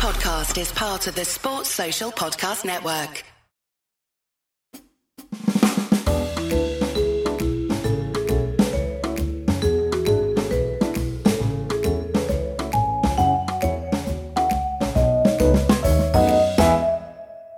[0.00, 3.22] podcast is part of the Sports Social Podcast Network.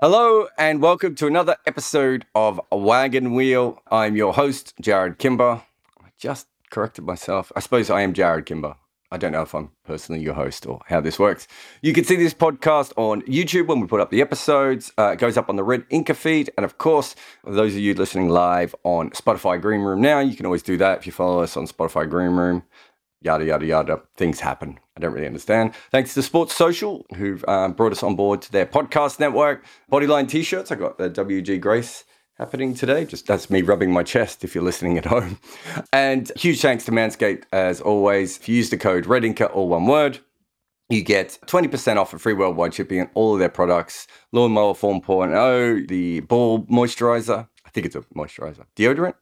[0.00, 3.80] Hello and welcome to another episode of Wagon Wheel.
[3.88, 5.62] I'm your host, Jarrod Kimber.
[6.02, 7.52] I just corrected myself.
[7.54, 8.74] I suppose I am Jarrod Kimber.
[9.12, 11.46] I don't know if I'm personally your host or how this works.
[11.82, 14.90] You can see this podcast on YouTube when we put up the episodes.
[14.98, 16.50] Uh, it goes up on the Red Inca feed.
[16.56, 17.14] And of course,
[17.44, 20.98] those of you listening live on Spotify Green Room now, you can always do that
[20.98, 22.62] if you follow us on Spotify Green Room
[23.20, 24.00] yada yada yada.
[24.16, 24.80] Things happen.
[24.96, 25.74] I don't really understand.
[25.90, 29.64] Thanks to Sports Social, who've um, brought us on board to their podcast network.
[29.90, 30.72] Bodyline T-shirts.
[30.72, 32.04] I got the WG Grace
[32.38, 33.04] happening today.
[33.04, 35.38] Just that's me rubbing my chest if you're listening at home.
[35.92, 38.38] And huge thanks to Manscaped as always.
[38.38, 40.20] If you use the code REDINCA, all one word,
[40.88, 44.06] you get 20% off of free worldwide shipping on all of their products.
[44.32, 47.48] Lawnmower 4.0, the ball moisturizer.
[47.64, 48.66] I think it's a moisturizer.
[48.76, 49.14] Deodorant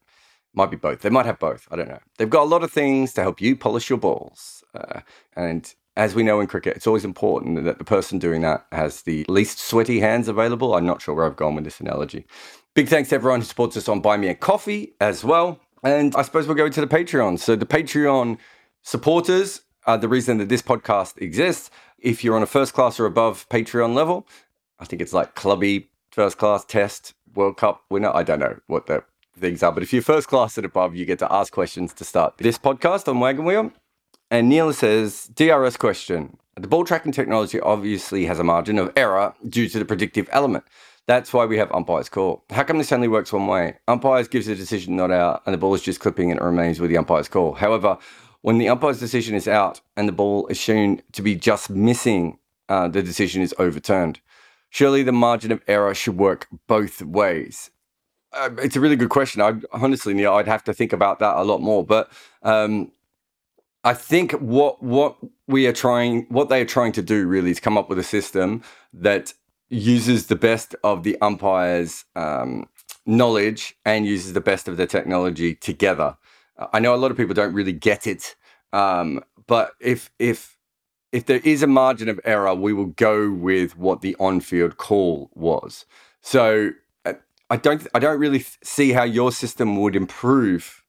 [0.54, 1.02] might be both.
[1.02, 1.68] They might have both.
[1.70, 2.00] I don't know.
[2.18, 4.64] They've got a lot of things to help you polish your balls.
[4.74, 5.00] Uh,
[5.36, 9.02] and as we know in cricket, it's always important that the person doing that has
[9.02, 10.74] the least sweaty hands available.
[10.74, 12.26] I'm not sure where I've gone with this analogy.
[12.72, 15.58] Big thanks to everyone who supports us on Buy Me a Coffee as well.
[15.82, 17.40] And I suppose we'll go to the Patreon.
[17.40, 18.38] So the Patreon
[18.82, 21.70] supporters are the reason that this podcast exists.
[21.98, 24.28] If you're on a first class or above Patreon level,
[24.78, 28.12] I think it's like clubby first class test World Cup winner.
[28.14, 29.02] I don't know what the
[29.36, 29.72] things are.
[29.72, 32.56] But if you're first class and above, you get to ask questions to start this
[32.56, 33.72] podcast on Wagon Wheel.
[34.30, 36.36] And Neil says, DRS question.
[36.54, 40.62] The ball tracking technology obviously has a margin of error due to the predictive element.
[41.10, 42.44] That's why we have umpires call.
[42.50, 43.78] How come this only works one way?
[43.88, 46.78] Umpires gives a decision not out, and the ball is just clipping and it remains
[46.78, 47.54] with the umpire's call.
[47.54, 47.98] However,
[48.42, 52.38] when the umpire's decision is out and the ball is shown to be just missing,
[52.68, 54.20] uh, the decision is overturned.
[54.68, 57.72] Surely the margin of error should work both ways
[58.32, 59.42] uh, it's a really good question.
[59.42, 61.84] I honestly, Neil, I'd have to think about that a lot more.
[61.84, 62.92] But um,
[63.82, 65.16] I think what what
[65.48, 68.04] we are trying, what they are trying to do, really, is come up with a
[68.04, 69.34] system that
[69.70, 72.68] uses the best of the umpires' um,
[73.06, 76.16] knowledge and uses the best of the technology together.
[76.72, 78.36] I know a lot of people don't really get it,
[78.72, 80.58] um, but if if
[81.12, 85.30] if there is a margin of error, we will go with what the on-field call
[85.34, 85.86] was.
[86.20, 86.72] So
[87.50, 90.84] I don't I don't really see how your system would improve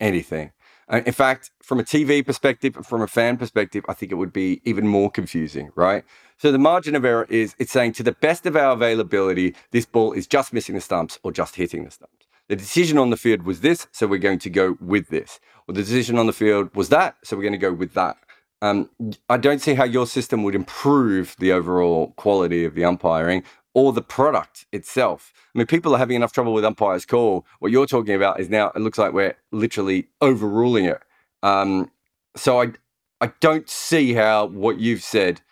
[0.00, 0.50] anything.
[0.90, 4.62] In fact, from a TV perspective, from a fan perspective, I think it would be
[4.64, 6.02] even more confusing, right?
[6.38, 9.84] So the margin of error is it's saying to the best of our availability, this
[9.84, 12.26] ball is just missing the stumps or just hitting the stumps.
[12.48, 15.40] The decision on the field was this, so we're going to go with this.
[15.66, 18.16] Or the decision on the field was that, so we're going to go with that.
[18.62, 18.88] Um,
[19.28, 23.44] I don't see how your system would improve the overall quality of the umpiring
[23.78, 25.32] or the product itself.
[25.54, 27.46] I mean, people are having enough trouble with umpire's call.
[27.60, 31.00] What you're talking about is now it looks like we're literally overruling it.
[31.44, 31.92] Um,
[32.34, 32.72] so I
[33.20, 35.42] I don't see how what you've said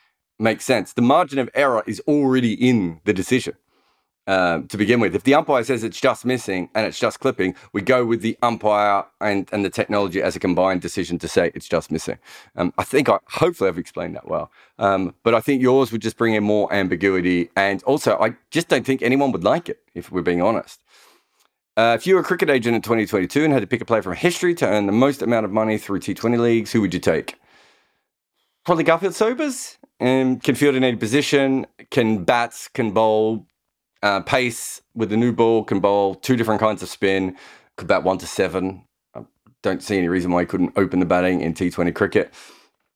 [0.40, 0.92] makes sense.
[0.92, 3.54] The margin of error is already in the decision.
[4.28, 5.14] Um, to begin with.
[5.14, 8.36] If the umpire says it's just missing and it's just clipping, we go with the
[8.42, 12.18] umpire and, and the technology as a combined decision to say it's just missing.
[12.56, 14.50] Um, I think I hopefully I've explained that well.
[14.80, 17.50] Um, but I think yours would just bring in more ambiguity.
[17.54, 20.80] And also, I just don't think anyone would like it, if we're being honest.
[21.76, 24.02] Uh, if you were a cricket agent in 2022 and had to pick a player
[24.02, 26.98] from history to earn the most amount of money through T20 leagues, who would you
[26.98, 27.38] take?
[28.64, 29.78] Probably Garfield Sobers.
[30.00, 33.46] Um, can field in any position, can bat, can bowl,
[34.06, 37.36] uh, pace with the new ball can bowl two different kinds of spin,
[37.76, 38.84] could bat one to seven.
[39.14, 39.22] I
[39.62, 42.32] don't see any reason why he couldn't open the batting in T20 cricket.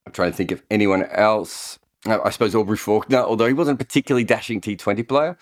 [0.07, 1.81] I'm trying to think of anyone else.
[2.07, 5.37] Uh, I suppose Aubrey Faulkner, although he wasn't particularly dashing T20 player.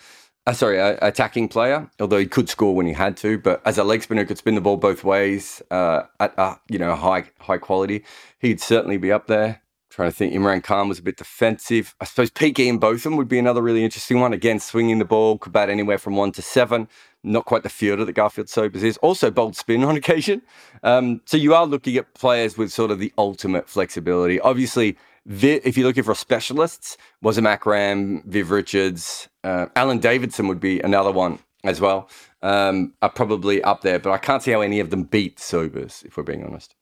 [0.47, 3.37] Uh, sorry, uh, attacking player, although he could score when he had to.
[3.37, 6.59] But as a leg spinner, who could spin the ball both ways uh, at a,
[6.67, 8.03] you know high high quality.
[8.39, 9.61] He'd certainly be up there.
[9.89, 11.95] Trying to think, Imran Khan was a bit defensive.
[11.99, 14.33] I suppose Peake Ian Botham would be another really interesting one.
[14.33, 16.87] Again, swinging the ball, could bat anywhere from one to seven.
[17.23, 18.97] Not quite the fielder that Garfield Sobers is.
[18.97, 20.43] Also, bold spin on occasion.
[20.83, 24.39] Um, so you are looking at players with sort of the ultimate flexibility.
[24.39, 24.95] Obviously,
[25.27, 31.11] if you're looking for specialists, Wasim Akram, Viv Richards, uh, Alan Davidson would be another
[31.11, 32.09] one as well.
[32.41, 36.03] Um, are probably up there, but I can't see how any of them beat Sobers,
[36.05, 36.75] if we're being honest.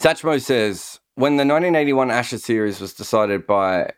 [0.00, 3.92] Satchmo says, when the 1981 Ashes series was decided by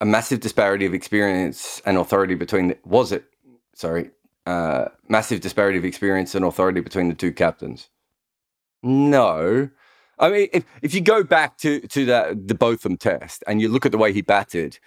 [0.00, 3.24] a massive disparity of experience and authority between the, was it
[3.74, 4.10] sorry
[4.46, 7.88] uh, massive disparity of experience and authority between the two captains?
[8.82, 9.70] No.
[10.18, 13.68] I mean if, if you go back to to that the botham test and you
[13.68, 14.78] look at the way he batted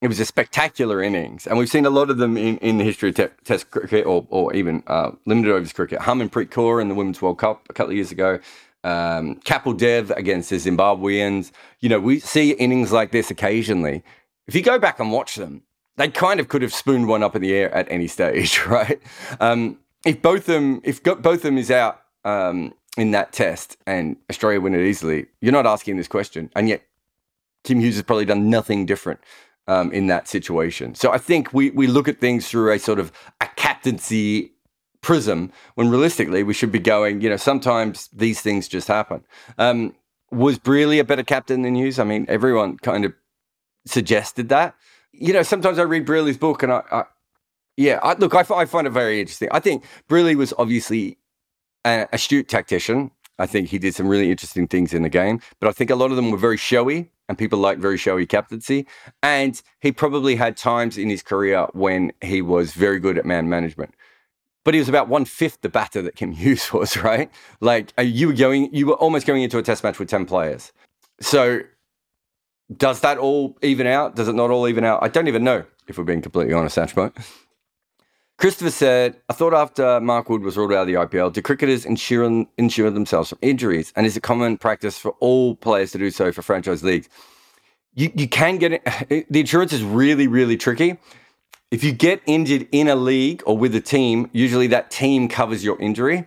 [0.00, 2.84] it was a spectacular innings, and we've seen a lot of them in, in the
[2.84, 6.00] history of te- Test cricket or, or even uh, limited overs cricket.
[6.00, 8.38] Hum Harmanpreet Kaur in the Women's World Cup a couple of years ago,
[8.84, 11.50] um, Kapil Dev against the Zimbabweans.
[11.80, 14.02] You know, we see innings like this occasionally.
[14.46, 15.62] If you go back and watch them,
[15.96, 19.00] they kind of could have spooned one up in the air at any stage, right?
[19.38, 24.16] Um, if both them, if both of them is out um, in that test and
[24.30, 26.82] Australia win it easily, you're not asking this question, and yet
[27.64, 29.20] Kim Hughes has probably done nothing different
[29.66, 30.94] um, in that situation.
[30.94, 34.52] So I think we we look at things through a sort of a captaincy
[35.02, 37.20] prism when realistically we should be going.
[37.20, 39.24] You know, sometimes these things just happen.
[39.58, 39.94] Um,
[40.30, 41.98] was Brearley a better captain than Hughes?
[41.98, 43.12] I mean, everyone kind of
[43.86, 44.74] suggested that.
[45.12, 47.04] You know, sometimes I read Brearley's book and I, I
[47.76, 49.48] yeah, I, look, I, I find it very interesting.
[49.52, 51.18] I think Brearley was obviously
[51.84, 53.10] an astute tactician.
[53.38, 55.94] I think he did some really interesting things in the game, but I think a
[55.94, 58.86] lot of them were very showy and people like very showy captaincy.
[59.22, 63.48] And he probably had times in his career when he was very good at man
[63.48, 63.94] management.
[64.64, 67.30] But he was about one fifth the batter that Kim Hughes was, right?
[67.60, 70.72] Like you were going, you were almost going into a test match with 10 players.
[71.20, 71.60] So
[72.76, 74.16] does that all even out?
[74.16, 75.02] Does it not all even out?
[75.02, 77.12] I don't even know, if we're being completely honest, Ashmo.
[78.38, 81.84] Christopher said, I thought after Mark Wood was ruled out of the IPL, do cricketers
[81.84, 83.92] insure, insure themselves from injuries?
[83.96, 87.10] And is it common practice for all players to do so for franchise leagues?
[87.94, 89.26] You, you can get it.
[89.30, 90.96] The insurance is really, really tricky.
[91.70, 95.64] If you get injured in a league or with a team, usually that team covers
[95.64, 96.26] your injury.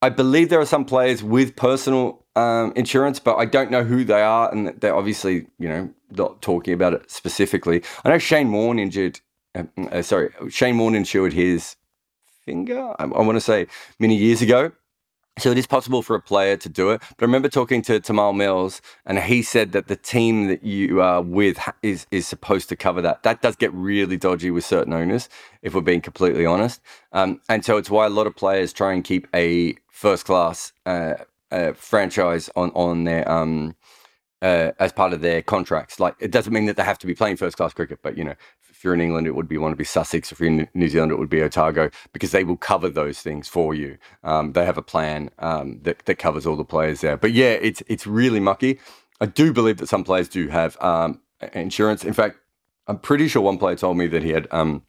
[0.00, 4.04] I believe there are some players with personal um, insurance, but I don't know who
[4.04, 7.82] they are, and they're obviously, you know, not talking about it specifically.
[8.04, 9.20] I know Shane Warne injured
[9.54, 11.76] uh, uh, sorry, Shane Warne insured his
[12.44, 13.66] finger, I, I want to say
[13.98, 14.72] many years ago.
[15.38, 17.00] So it is possible for a player to do it.
[17.16, 21.00] But I remember talking to Tymal Mills, and he said that the team that you
[21.00, 23.24] are with is is supposed to cover that.
[23.24, 25.28] That does get really dodgy with certain owners,
[25.62, 26.80] if we're being completely honest.
[27.12, 30.72] Um, and so it's why a lot of players try and keep a first class
[30.86, 31.14] uh,
[31.50, 33.74] uh, franchise on on their um,
[34.40, 35.98] uh, as part of their contracts.
[35.98, 38.22] Like it doesn't mean that they have to be playing first class cricket, but you
[38.22, 38.34] know,
[38.84, 40.30] if you're in England, it would be want to be Sussex.
[40.30, 43.48] If you're in New Zealand, it would be Otago because they will cover those things
[43.48, 43.96] for you.
[44.22, 47.16] Um, they have a plan um, that, that covers all the players there.
[47.16, 48.78] But yeah, it's it's really mucky.
[49.22, 51.22] I do believe that some players do have um,
[51.54, 52.04] insurance.
[52.04, 52.36] In fact,
[52.86, 54.82] I'm pretty sure one player told me that he had um,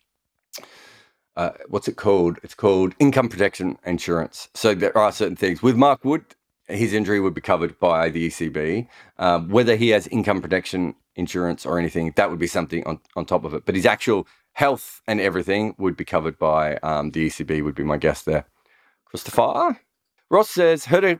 [1.38, 2.38] uh, what's it called?
[2.44, 4.50] It's called income protection insurance.
[4.56, 6.26] So there are certain things with Mark Wood.
[6.68, 8.90] His injury would be covered by the ECB.
[9.20, 13.26] Um, whether he has income protection insurance or anything, that would be something on, on
[13.26, 13.66] top of it.
[13.66, 17.84] But his actual health and everything would be covered by um, the ECB, would be
[17.84, 18.46] my guess there.
[19.06, 19.80] Christopher?
[20.30, 21.20] Ross says, heard a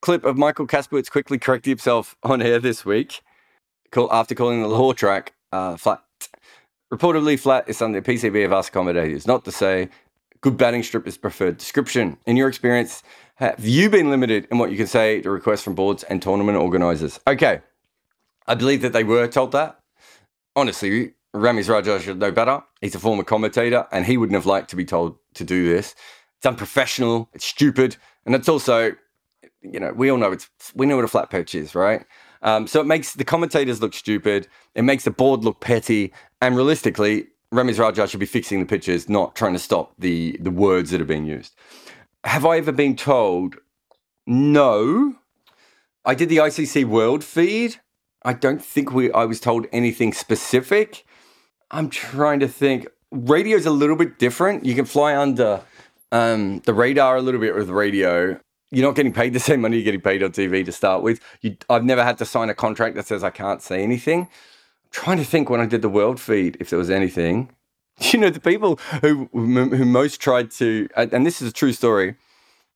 [0.00, 3.20] clip of Michael Kasprowicz quickly correcting himself on air this week
[3.90, 6.02] call, after calling the Lahore track uh, flat.
[6.92, 9.88] Reportedly, flat is something the PCB have asked commentators not to say.
[10.40, 12.16] Good batting strip is preferred description.
[12.26, 13.02] In your experience,
[13.36, 16.56] have you been limited in what you can say to requests from boards and tournament
[16.58, 17.20] organisers?
[17.26, 17.60] Okay,
[18.50, 19.78] I believe that they were told that.
[20.56, 22.64] Honestly, Ramiz Raja should know better.
[22.80, 25.94] He's a former commentator, and he wouldn't have liked to be told to do this.
[26.38, 27.30] It's unprofessional.
[27.32, 28.96] It's stupid, and it's also,
[29.62, 32.04] you know, we all know it's we know what a flat pitch is, right?
[32.42, 34.48] Um, so it makes the commentators look stupid.
[34.74, 39.08] It makes the board look petty, and realistically, Ramiz Raja should be fixing the pitches,
[39.08, 41.54] not trying to stop the the words that are being used.
[42.24, 43.58] Have I ever been told?
[44.26, 45.14] No.
[46.04, 47.76] I did the ICC World feed
[48.22, 51.04] I don't think we I was told anything specific.
[51.70, 52.86] I'm trying to think.
[53.10, 54.64] Radio's a little bit different.
[54.64, 55.62] You can fly under
[56.12, 58.38] um, the radar a little bit with radio.
[58.70, 61.20] You're not getting paid the same money you're getting paid on TV to start with.
[61.40, 64.22] You, I've never had to sign a contract that says I can't say anything.
[64.22, 67.50] I'm trying to think when I did the world feed if there was anything.
[68.12, 72.14] You know, the people who who most tried to, and this is a true story,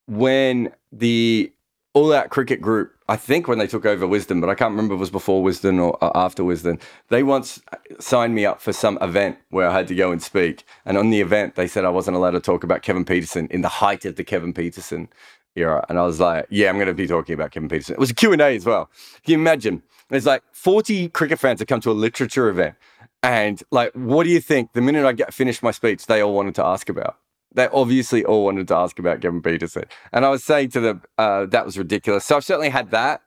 [0.07, 1.51] when the
[1.95, 4.94] All Out Cricket Group I think when they took over Wisden, but I can't remember
[4.94, 6.80] if it was before Wisden or after Wisden.
[7.08, 7.61] They once
[8.00, 10.64] signed me up for some event where I had to go and speak.
[10.87, 13.61] And on the event, they said I wasn't allowed to talk about Kevin Pietersen in
[13.61, 15.08] the height of the Kevin Pietersen
[15.54, 15.84] era.
[15.90, 17.90] And I was like, yeah, I'm going to be talking about Kevin Pietersen.
[17.90, 18.90] It was a Q&A as well.
[19.23, 19.82] Can you imagine?
[20.08, 22.75] There's like 40 cricket fans that come to a literature event.
[23.23, 24.73] And like, what do you think?
[24.73, 27.18] The minute I get finished my speech, they all wanted to ask about
[27.54, 29.84] they obviously all wanted to ask about Kevin Pietersen.
[30.12, 32.25] And I was saying to them, uh, that was ridiculous.
[32.25, 33.23] So I've certainly had that.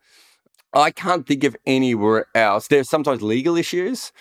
[0.74, 2.68] I can't think of anywhere else.
[2.68, 4.12] There's sometimes legal issues.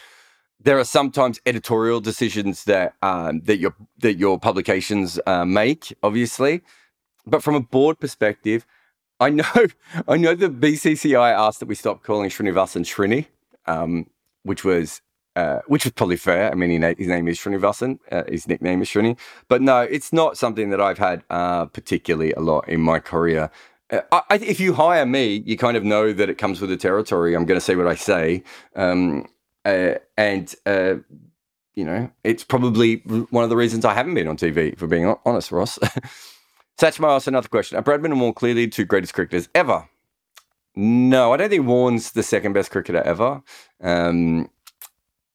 [0.60, 6.62] There are sometimes editorial decisions that um, that your that your publications uh, make, obviously.
[7.26, 8.64] But from a board perspective,
[9.20, 9.44] I know
[10.08, 13.26] I know the BCCI asked that we stop calling Srinivasan Srini,
[13.66, 14.08] um,
[14.44, 15.02] which was
[15.36, 16.50] uh, which was probably fair.
[16.50, 19.18] I mean, his name is Srinivasan, uh, his nickname is Srini.
[19.48, 23.50] But no, it's not something that I've had uh, particularly a lot in my career.
[23.90, 26.76] Uh, I, if you hire me, you kind of know that it comes with the
[26.76, 27.36] territory.
[27.36, 28.42] I'm going to say what I say.
[28.74, 29.26] Um,
[29.64, 32.96] uh, and, you know, it's probably
[33.30, 35.78] one of the reasons I haven't been on TV, for being honest, Ross.
[36.78, 37.78] Satchmo asked another question.
[37.78, 39.88] Are Bradman and Warne clearly two greatest cricketers ever?
[40.74, 43.42] No, I don't think Warne's the second best cricketer ever.
[43.82, 44.50] Um,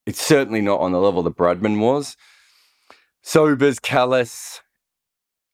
[0.06, 2.18] it's certainly not on the level that Bradman was.
[3.22, 4.62] Sobers, Kallis,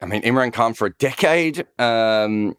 [0.01, 2.55] I mean, Imran Khan for a decade, um,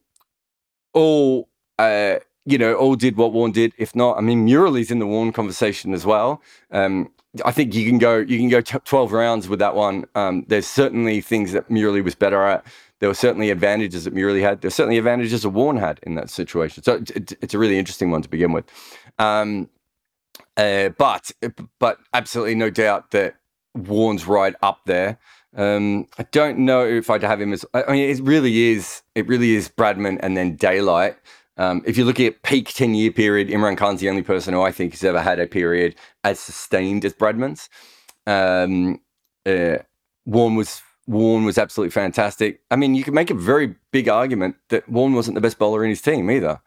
[0.93, 3.73] all, uh, you know, all did what Warne did.
[3.79, 6.43] If not, I mean, Murali's in the Warne conversation as well.
[6.73, 7.11] Um,
[7.45, 10.07] I think you can go, you can go t- 12 rounds with that one.
[10.15, 12.67] Um, there's certainly things that Murali was better at.
[13.01, 14.61] There were certainly advantages that Murali had.
[14.61, 16.83] There's certainly advantages that Warne had in that situation.
[16.83, 18.65] So it, it, it's a really interesting one to begin with.
[19.19, 19.69] Um,
[20.59, 21.31] uh, but
[21.79, 23.37] but absolutely no doubt that
[23.75, 25.19] Warne's right up there.
[25.57, 27.65] Um, I don't know if I'd have him as.
[27.73, 29.03] I mean, it really is.
[29.15, 31.17] It really is Bradman and then Daylight.
[31.57, 34.63] Um, if you're looking at peak 10 year period, Imran Khan's the only person who
[34.63, 37.69] I think has ever had a period as sustained as Bradman's.
[38.27, 39.01] Um,
[39.47, 39.79] uh,
[40.27, 42.61] Warne was Warne was absolutely fantastic.
[42.71, 45.83] I mean, you could make a very big argument that Warne wasn't the best bowler
[45.83, 46.61] in his team either.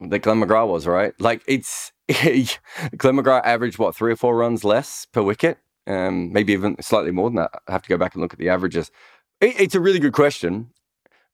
[0.00, 1.12] That Glenn McGrath was, right?
[1.20, 6.52] Like it's Glenn McGrath averaged what three or four runs less per wicket, um, maybe
[6.52, 7.50] even slightly more than that.
[7.68, 8.90] I have to go back and look at the averages.
[9.40, 10.70] It, it's a really good question.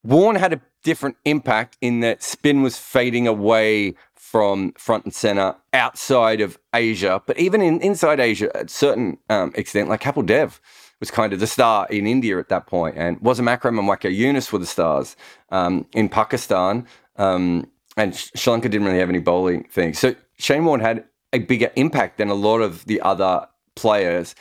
[0.02, 5.54] Warne had a different impact in that spin was fading away from front and center
[5.73, 10.61] outside of Asia, but even in inside Asia, at certain um, extent, like Kapil Dev
[11.00, 14.16] was kind of the star in India at that point, and Wasim Akram and Waqar
[14.16, 15.16] Younis were the stars
[15.50, 16.87] um, in Pakistan.
[17.16, 19.98] Um, and Sri Lanka didn't really have any bowling things.
[19.98, 24.34] So Shane Warne had a bigger impact than a lot of the other players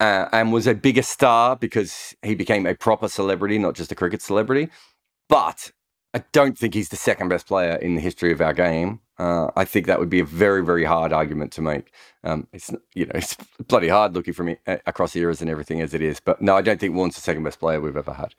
[0.00, 3.94] uh, and was a bigger star because he became a proper celebrity, not just a
[3.94, 4.68] cricket celebrity.
[5.28, 5.70] But
[6.14, 9.00] I don't think he's the second best player in the history of our game.
[9.18, 11.92] Uh, I think that would be a very, very hard argument to make.
[12.24, 13.36] Um, it's you know it's
[13.68, 16.20] bloody hard looking from across eras and everything as it is.
[16.20, 18.34] But no, I don't think Warne's the second best player we've ever had.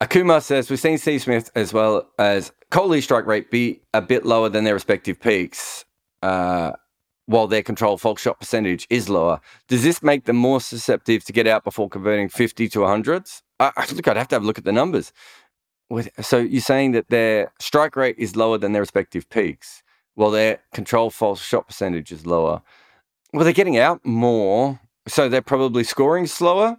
[0.00, 4.26] Akuma says we've seen Steve Smith as well as Kohli's strike rate be a bit
[4.26, 5.84] lower than their respective peaks,
[6.22, 6.72] uh,
[7.26, 9.40] while their control false shot percentage is lower.
[9.68, 13.42] Does this make them more susceptible to get out before converting 50 to 100s?
[13.60, 15.12] Uh, look, I'd have to have a look at the numbers.
[16.20, 19.82] So you're saying that their strike rate is lower than their respective peaks,
[20.14, 22.62] while their control false shot percentage is lower.
[23.32, 26.78] Well, they're getting out more, so they're probably scoring slower.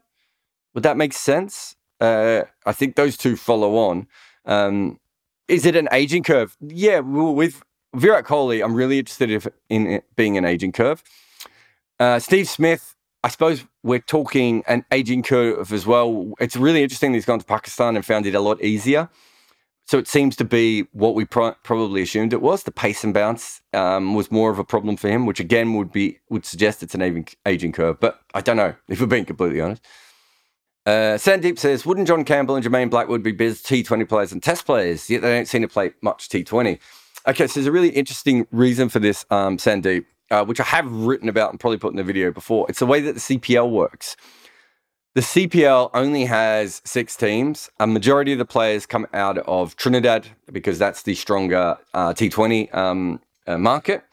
[0.73, 1.75] Would that make sense?
[1.99, 4.07] Uh, I think those two follow on.
[4.45, 4.99] Um,
[5.47, 6.57] is it an aging curve?
[6.61, 7.63] Yeah, with
[7.95, 11.03] Virat Kohli, I'm really interested in it being an aging curve.
[11.99, 16.33] Uh, Steve Smith, I suppose we're talking an aging curve as well.
[16.39, 19.09] It's really interesting that he's gone to Pakistan and found it a lot easier.
[19.87, 22.63] So it seems to be what we pro- probably assumed it was.
[22.63, 25.91] The pace and bounce um, was more of a problem for him, which again would
[25.91, 27.99] be would suggest it's an aging, aging curve.
[27.99, 29.85] But I don't know if we're being completely honest.
[30.85, 34.65] Uh, Sandeep says, wouldn't John Campbell and Jermaine Blackwood be biz T20 players and test
[34.65, 35.09] players?
[35.09, 36.79] Yet they don't seem to play much T20.
[37.27, 40.91] Okay, so there's a really interesting reason for this, um, Sandeep, uh, which I have
[40.91, 42.67] written about and probably put in the video before.
[42.69, 44.15] It's the way that the CPL works.
[45.15, 47.69] The CPL only has six teams.
[47.79, 52.75] A majority of the players come out of Trinidad because that's the stronger uh, T20
[52.75, 54.03] um, uh, market.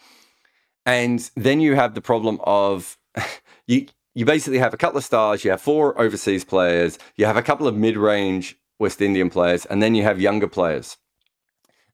[0.86, 2.96] And then you have the problem of
[3.66, 7.36] you you basically have a couple of stars, you have four overseas players, you have
[7.36, 10.98] a couple of mid range West Indian players, and then you have younger players.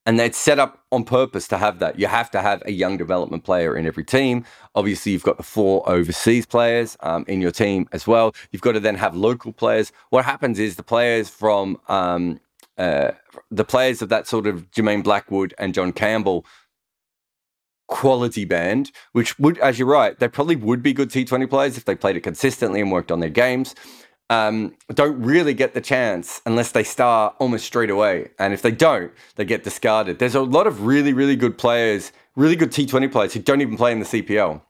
[0.07, 1.99] And it's set up on purpose to have that.
[1.99, 4.47] You have to have a young development player in every team.
[4.75, 8.35] Obviously, you've got the four overseas players um, in your team as well.
[8.51, 9.93] You've got to then have local players.
[10.09, 12.41] What happens is the players from um,
[12.79, 13.11] uh,
[13.51, 16.47] the players of that sort of Jermaine Blackwood and John Campbell
[17.89, 21.85] quality band, which would, as you're right, they probably would be good T20 players if
[21.85, 23.75] they played it consistently and worked on their games.
[24.31, 28.29] Um, don't really get the chance unless they start almost straight away.
[28.39, 30.19] And if they don't, they get discarded.
[30.19, 33.79] There's a lot of really, really good players, really good T20 players who don't even
[33.79, 34.61] play in the CPL.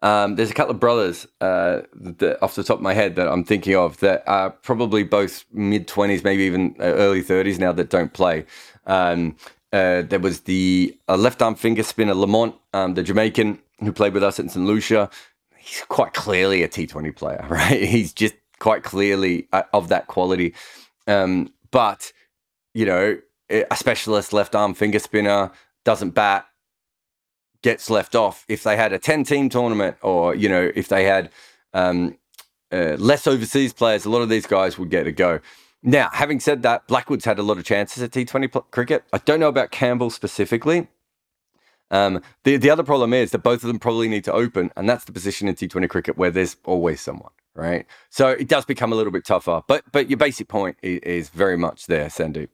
[0.00, 3.28] Um, there's a couple of brothers uh, that, off the top of my head that
[3.28, 7.72] I'm thinking of that are probably both mid 20s, maybe even uh, early 30s now
[7.72, 8.44] that don't play.
[8.86, 9.36] Um,
[9.74, 14.14] uh, there was the uh, left arm finger spinner Lamont, um, the Jamaican who played
[14.14, 14.64] with us at St.
[14.64, 15.10] Lucia.
[15.56, 17.82] He's quite clearly a T20 player, right?
[17.82, 20.54] He's just quite clearly uh, of that quality.
[21.08, 22.12] Um, but,
[22.72, 23.18] you know,
[23.50, 25.50] a specialist left arm finger spinner
[25.84, 26.46] doesn't bat,
[27.62, 28.44] gets left off.
[28.48, 31.30] If they had a 10 team tournament or, you know, if they had
[31.72, 32.16] um,
[32.70, 35.40] uh, less overseas players, a lot of these guys would get a go.
[35.84, 39.04] Now, having said that, Blackwood's had a lot of chances at T20 pl- cricket.
[39.12, 40.88] I don't know about Campbell specifically.
[41.90, 44.88] Um, the the other problem is that both of them probably need to open, and
[44.88, 47.86] that's the position in T20 cricket where there's always someone, right?
[48.10, 49.62] So it does become a little bit tougher.
[49.68, 52.48] But but your basic point is, is very much there, Sandeep.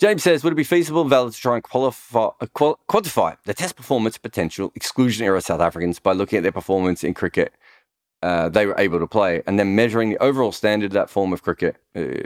[0.00, 3.36] James says, would it be feasible and valid to try and qualify, uh, qual- quantify
[3.44, 7.54] the test performance potential exclusion era South Africans by looking at their performance in cricket
[8.22, 11.32] uh, they were able to play and then measuring the overall standard of that form
[11.32, 11.76] of cricket?
[11.94, 12.22] Uh,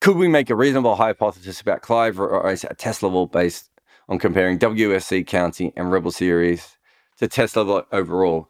[0.00, 3.70] could we make a reasonable hypothesis about Clive Rice at test level based
[4.08, 6.76] on comparing WSC County and Rebel Series
[7.18, 8.48] to test level overall?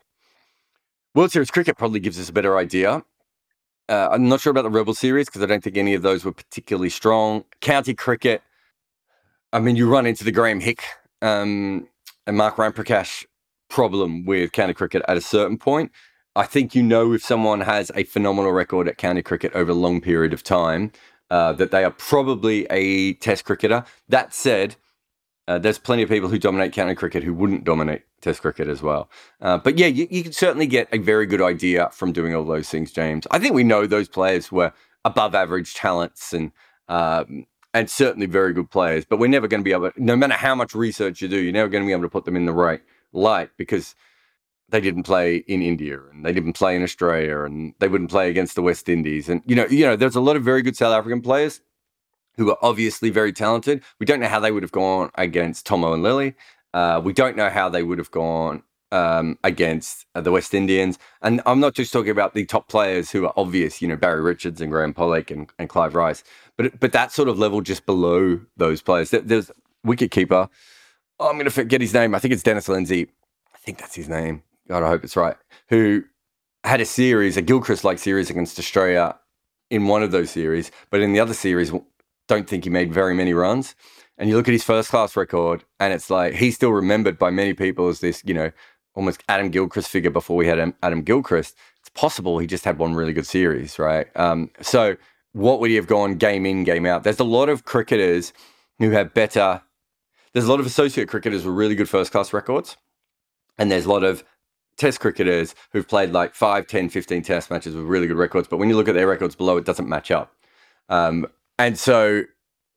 [1.15, 3.03] World Series cricket probably gives us a better idea.
[3.89, 6.23] Uh, I'm not sure about the Rebel series because I don't think any of those
[6.23, 7.45] were particularly strong.
[7.63, 8.43] County cricket,
[9.53, 10.85] I mean, you run into the Graeme Hick
[11.23, 11.89] um,
[12.27, 13.25] and Mark Ramprakash
[13.71, 15.91] problem with county cricket at a certain point.
[16.37, 19.75] I think you know if someone has a phenomenal record at county cricket over a
[19.75, 20.93] long period of time,
[21.31, 23.85] uh, that they are probably a test cricketer.
[24.09, 24.77] That said,
[25.47, 28.83] uh, there's plenty of people who dominate county cricket who wouldn't dominate Test cricket as
[28.83, 29.09] well.
[29.41, 32.45] Uh, but yeah, you, you, can certainly get a very good idea from doing all
[32.45, 33.29] those things, James.
[33.31, 34.73] I think we know those players were
[35.05, 36.51] above average talents and
[36.89, 39.05] um, and certainly very good players.
[39.05, 41.39] But we're never going to be able, to, no matter how much research you do,
[41.39, 42.81] you're never going to be able to put them in the right
[43.13, 43.95] light because
[44.71, 48.29] they didn't play in India and they didn't play in Australia and they wouldn't play
[48.29, 49.29] against the West Indies.
[49.29, 51.61] And you know, you know, there's a lot of very good South African players
[52.37, 53.83] who are obviously very talented.
[53.99, 56.35] We don't know how they would have gone against Thommo and Lillee.
[56.73, 60.99] Uh, we don't know how they would have gone um, against uh, the West Indians.
[61.23, 64.23] And I'm not just talking about the top players who are obvious, you know, Barry
[64.23, 66.23] Richards and Graeme Pollock and, and Clive Rice,
[66.57, 69.11] but but that sort of level just below those players.
[69.11, 69.51] There's
[69.85, 70.49] wicket keeper.
[71.21, 72.15] Oh, I'm going to forget his name.
[72.15, 73.09] I think it's Denis Lindsay.
[73.53, 74.43] I think that's his name.
[74.69, 75.37] God, I hope it's right.
[75.71, 76.05] Who
[76.65, 79.19] had a series, a Gilchrist-like series against Australia
[79.71, 81.73] in one of those series, but in the other series,
[82.27, 83.75] don't think he made very many runs.
[84.19, 87.31] And you look at his first class record, and it's like he's still remembered by
[87.31, 88.51] many people as this, you know,
[88.95, 91.57] almost Adam Gilchrist figure before we had Adam Gilchrist.
[91.81, 94.09] It's possible he just had one really good series, right?
[94.17, 94.97] Um, so,
[95.33, 97.05] what would he have gone game in, game out?
[97.05, 98.33] There's a lot of cricketers
[98.79, 99.63] who have better,
[100.33, 102.77] there's a lot of associate cricketers with really good first class records.
[103.57, 104.25] And there's a lot of
[104.79, 108.49] test cricketers who've played like 5, 10, 15 test matches with really good records.
[108.49, 110.33] But when you look at their records below, it doesn't match up.
[110.89, 111.27] Um,
[111.59, 112.23] and so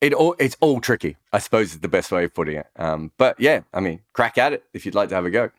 [0.02, 1.16] it all it's all tricky.
[1.32, 2.68] I suppose is the best way of putting it.
[2.76, 5.52] Um, but yeah, I mean, crack at it if you'd like to have a go.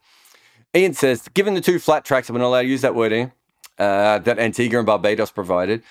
[0.74, 3.33] Ian says, given the two flat tracks, I'm not allowed to use that word here,
[3.78, 5.83] uh, that Antigua and Barbados provided.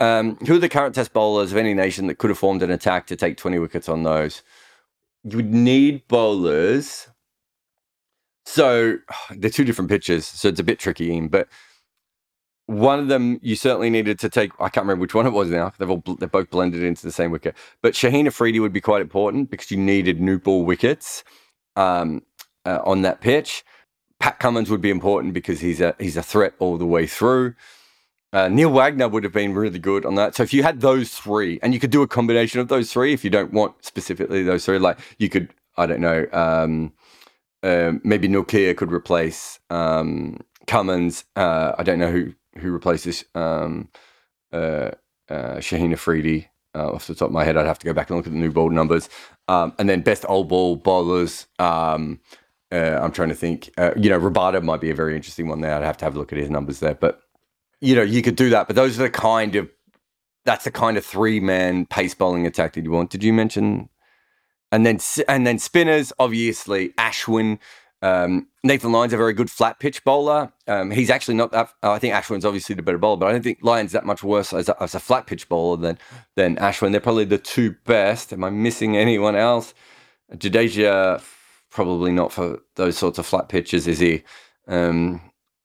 [0.00, 2.70] Um, who are the current test bowlers of any nation that could have formed an
[2.70, 4.42] attack to take 20 wickets on those?
[5.24, 7.08] You would need bowlers.
[8.48, 8.98] So
[9.30, 11.28] they're two different pitches, so it's a bit tricky, Ian.
[11.28, 11.48] But
[12.66, 14.52] one of them you certainly needed to take.
[14.58, 15.72] I can't remember which one it was now.
[15.78, 17.54] They've all they're both blended into the same wicket.
[17.82, 21.24] But Shaheen Afridi would be quite important because you needed new ball wickets
[21.76, 22.22] um,
[22.64, 23.64] uh, on that pitch.
[24.20, 27.54] Pat Cummins would be important because he's a he's a threat all the way through.
[28.32, 30.34] Uh, Neil Wagner would have been really good on that.
[30.34, 33.14] So if you had those three, and you could do a combination of those three,
[33.14, 36.92] if you don't want specifically those three, like you could, I don't know, um,
[37.62, 41.24] uh, maybe Nortje could replace um, Cummins.
[41.36, 43.88] Uh, I don't know who who replaces um,
[44.52, 44.90] uh,
[45.28, 46.48] uh, Shaheen Afridi.
[46.74, 48.32] Uh, off the top of my head, I'd have to go back and look at
[48.32, 49.08] the new ball numbers.
[49.48, 51.46] Um, and then best old ball bowlers.
[51.58, 52.20] Um,
[52.70, 53.70] uh, I'm trying to think.
[53.96, 55.74] You know, Rabada might be a very interesting one there.
[55.74, 56.94] I'd have to have a look at his numbers there.
[56.94, 57.20] But
[57.80, 58.66] you know, you could do that.
[58.66, 59.68] But those are the kind of
[60.44, 63.10] that's the kind of three man pace bowling attack that you want.
[63.10, 63.88] Did you mention?
[64.70, 67.58] And then and then spinners, obviously Ashwin
[68.00, 70.52] um, Nathan Lyon's a very good flat pitch bowler.
[70.68, 71.70] Um, he's actually not that.
[71.82, 74.52] I think Ashwin's obviously the better bowler, but I don't think Lyon's that much worse
[74.52, 75.98] as a, as a flat pitch bowler than
[76.36, 76.92] than Ashwin.
[76.92, 78.32] They're probably the two best.
[78.32, 79.74] Am I missing anyone else?
[80.32, 81.22] Jadeja,
[81.70, 84.22] probably not for those sorts of flat pitches, is he?
[84.68, 85.20] Um,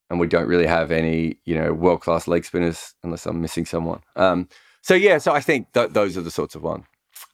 [0.09, 3.65] and we don't really have any, you know, world class leg spinners unless I'm missing
[3.65, 4.01] someone.
[4.15, 4.47] Um,
[4.81, 6.85] so yeah, so I think th- those are the sorts of one.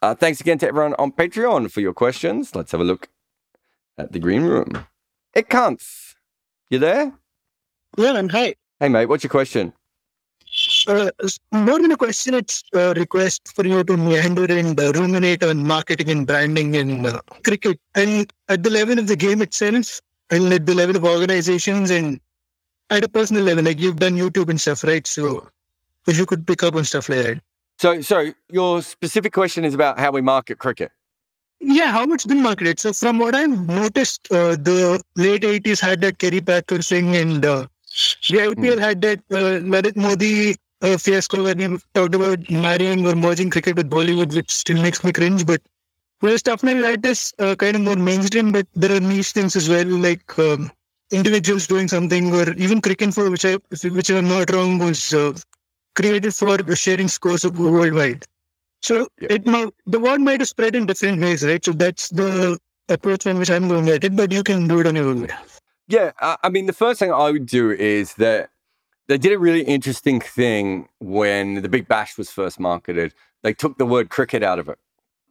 [0.01, 2.55] Uh, thanks again to everyone on Patreon for your questions.
[2.55, 3.09] Let's have a look
[3.97, 4.85] at the green room.
[5.35, 6.15] Ekkanth,
[6.69, 7.13] you there?
[7.97, 8.29] Yeah, man.
[8.29, 8.55] Hi.
[8.79, 9.07] Hey, mate.
[9.07, 9.73] What's your question?
[10.87, 11.11] Uh,
[11.51, 15.67] more than a question, it's a request for you to meander and uh, ruminate on
[15.67, 17.79] marketing and branding in uh, cricket.
[17.93, 19.99] And at the level of the game itself,
[20.31, 22.19] and at the level of organizations, and
[22.89, 25.05] at a personal level, like you've done YouTube and stuff, right?
[25.05, 25.47] So
[26.07, 27.41] if you could pick up on stuff like that.
[27.79, 30.91] So, so your specific question is about how we market cricket.
[31.61, 32.77] Yeah, how much been marketed?
[32.77, 37.45] So from what I've noticed, uh, the late 80s had that Kerry Packer thing and
[37.45, 37.67] uh,
[38.29, 38.79] the IPL mm.
[38.79, 43.89] had that uh, Modi uh, fiasco where he talked about marrying or merging cricket with
[43.89, 45.45] Bollywood, which still makes me cringe.
[45.45, 45.61] But
[46.21, 49.69] well, stuff like this uh, kind of more mainstream, but there are niche things as
[49.69, 50.69] well, like um,
[51.11, 53.55] individuals doing something, or even Cricinfo, which I,
[53.87, 55.31] which I'm not wrong, was uh,
[55.99, 58.25] created for sharing scores worldwide.
[58.81, 59.27] So yeah.
[59.35, 61.63] it might, the word might have spread in different ways, right?
[61.63, 62.57] So that's the
[62.87, 65.27] approach in which I'm going at it, but you can do it on your own.
[65.87, 68.51] Yeah, I mean, the first thing I would do is that
[69.07, 73.13] they did a really interesting thing when the Big Bash was first marketed.
[73.41, 74.77] They took the word cricket out of it.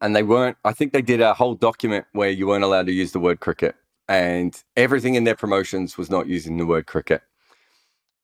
[0.00, 2.92] And they weren't, I think they did a whole document where you weren't allowed to
[2.92, 3.74] use the word cricket.
[4.08, 7.22] And everything in their promotions was not using the word cricket.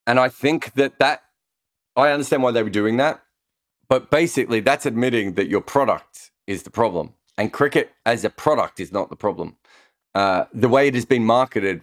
[0.07, 1.23] And I think that that,
[1.97, 3.23] I understand why they were doing that.
[3.89, 7.15] But basically, that's admitting that your product is the problem.
[7.37, 9.57] And cricket as a product is not the problem.
[10.15, 11.83] Uh, the way it has been marketed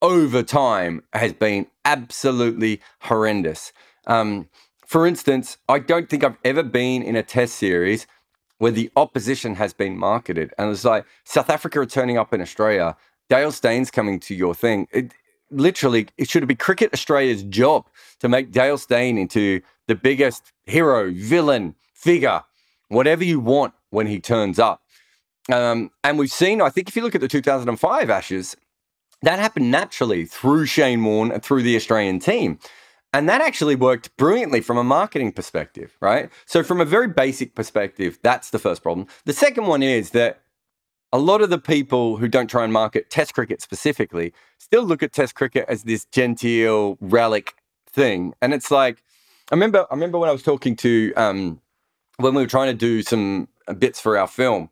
[0.00, 3.72] over time has been absolutely horrendous.
[4.06, 4.48] Um,
[4.86, 8.06] for instance, I don't think I've ever been in a test series
[8.58, 10.54] where the opposition has been marketed.
[10.58, 12.96] And it's like South Africa are turning up in Australia,
[13.28, 14.86] Dale Steyn's coming to your thing.
[14.92, 15.12] It,
[15.50, 17.86] literally, it should be Cricket Australia's job
[18.20, 22.42] to make Dale Steyn into the biggest hero, villain, figure,
[22.88, 24.82] whatever you want when he turns up.
[25.52, 28.56] Um, and we've seen, I think if you look at the 2005 Ashes,
[29.22, 32.58] that happened naturally through Shane Warne and through the Australian team.
[33.12, 36.30] And that actually worked brilliantly from a marketing perspective, right?
[36.44, 39.06] So, from a very basic perspective, that's the first problem.
[39.24, 40.42] The second one is that
[41.12, 45.02] a lot of the people who don't try and market Test cricket specifically still look
[45.02, 47.54] at Test cricket as this genteel relic
[47.88, 48.34] thing.
[48.42, 49.02] And it's like,
[49.50, 51.60] I remember, I remember when I was talking to, um,
[52.18, 54.70] when we were trying to do some bits for our film,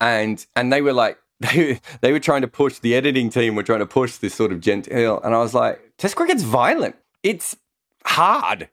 [0.00, 3.62] and and they were like, they they were trying to push the editing team were
[3.62, 6.96] trying to push this sort of genteel, and I was like, Test cricket's violent.
[7.22, 7.56] It's
[8.04, 8.68] hard.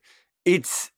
[0.45, 0.91] It's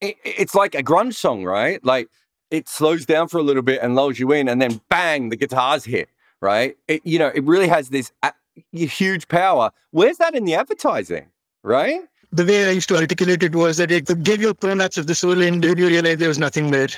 [0.00, 1.84] it, it's like a grunge song, right?
[1.84, 2.08] Like
[2.52, 5.36] it slows down for a little bit and lulls you in, and then bang, the
[5.36, 6.08] guitars hit,
[6.40, 6.76] right?
[6.86, 8.34] It, you know, it really has this a-
[8.70, 9.72] huge power.
[9.90, 11.26] Where's that in the advertising,
[11.62, 12.02] right?
[12.30, 15.14] The way I used to articulate it was that it gave you pronouns of the
[15.14, 16.88] soul, and did you realize there was nothing there.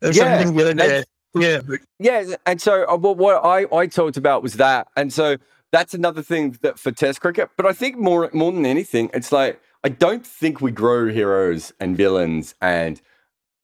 [0.00, 1.04] There's yeah, something there.
[1.34, 1.60] Yeah.
[1.98, 2.36] Yeah.
[2.46, 4.88] And so uh, what I, I talked about was that.
[4.96, 5.36] And so
[5.72, 7.50] that's another thing that for test cricket.
[7.56, 11.72] But I think more more than anything, it's like I don't think we grow heroes
[11.80, 13.00] and villains and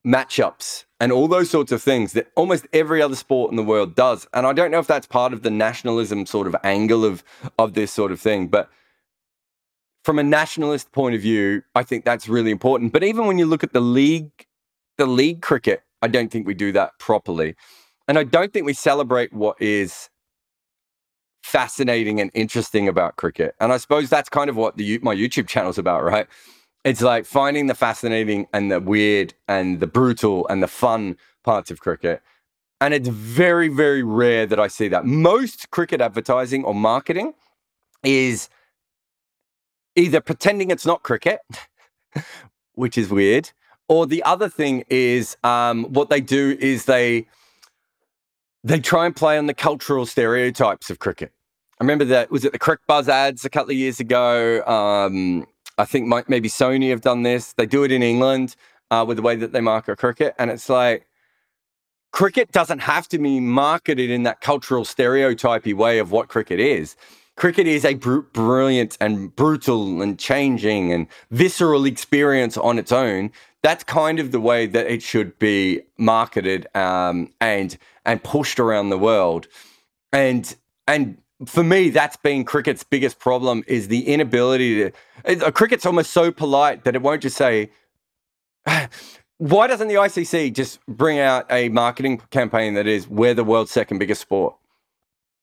[0.06, 3.94] matchups and all those sorts of things that almost every other sport in the world
[3.94, 4.26] does.
[4.32, 7.22] And I don't know if that's part of the nationalism sort of angle of
[7.58, 8.70] of this sort of thing, but
[10.04, 12.92] from a nationalist point of view, I think that's really important.
[12.92, 14.30] But even when you look at the league,
[14.96, 17.54] the league cricket, I don't think we do that properly.
[18.08, 20.08] And I don't think we celebrate what is
[21.42, 23.54] fascinating and interesting about cricket.
[23.60, 26.26] And I suppose that's kind of what the my YouTube channel is about, right?
[26.84, 31.70] It's like finding the fascinating and the weird and the brutal and the fun parts
[31.70, 32.22] of cricket.
[32.80, 35.04] And it's very, very rare that I see that.
[35.04, 37.34] Most cricket advertising or marketing
[38.02, 38.48] is
[39.96, 41.40] either pretending it's not cricket,
[42.74, 43.50] which is weird,
[43.88, 47.26] or the other thing is um, what they do is they
[48.62, 51.32] they try and play on the cultural stereotypes of cricket.
[51.80, 54.64] I remember that was it the Cricbuzz ads a couple of years ago.
[54.66, 55.46] Um,
[55.80, 57.52] I think maybe Sony have done this.
[57.54, 58.56] They do it in England
[58.90, 61.06] uh, with the way that they market cricket, and it's like
[62.12, 66.96] cricket doesn't have to be marketed in that cultural stereotypy way of what cricket is.
[67.36, 73.30] Cricket is a br- brilliant and brutal and changing and visceral experience on its own
[73.62, 78.90] that's kind of the way that it should be marketed um, and and pushed around
[78.90, 79.48] the world.
[80.12, 80.54] And
[80.86, 84.90] and for me, that's been cricket's biggest problem is the inability
[85.26, 85.52] to.
[85.52, 87.70] Cricket's almost so polite that it won't just say.
[89.38, 93.70] Why doesn't the ICC just bring out a marketing campaign that is we're the world's
[93.70, 94.54] second biggest sport?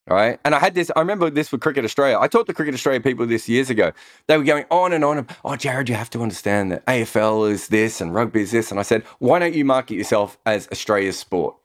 [0.07, 0.39] right?
[0.45, 2.17] And I had this, I remember this with Cricket Australia.
[2.19, 3.91] I taught the Cricket Australia people this years ago.
[4.27, 5.27] They were going on and on.
[5.43, 8.71] oh, Jarrod, you have to understand that AFL is this and rugby is this.
[8.71, 11.55] And I said, why don't you market yourself as Australia's sport?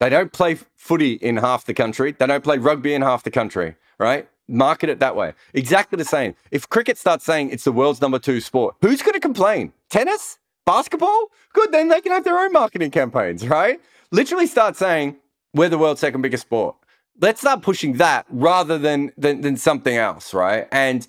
[0.00, 2.12] They don't play footy in half the country.
[2.12, 4.26] They don't play rugby in half the country, right?
[4.48, 5.34] Market it that way.
[5.54, 6.34] Exactly the same.
[6.50, 9.72] If cricket starts saying it's the world's number two sport, who's going to complain?
[9.90, 10.38] Tennis?
[10.64, 11.30] Basketball?
[11.52, 13.80] Good, then they can have their own marketing campaigns, right?
[14.10, 15.16] Literally start saying
[15.54, 16.76] we're the world's second biggest sport.
[17.20, 20.66] Let's start pushing that rather than, than than something else, right?
[20.72, 21.06] And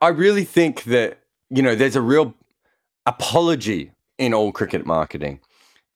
[0.00, 1.18] I really think that
[1.50, 2.34] you know there's a real
[3.06, 5.40] apology in all cricket marketing.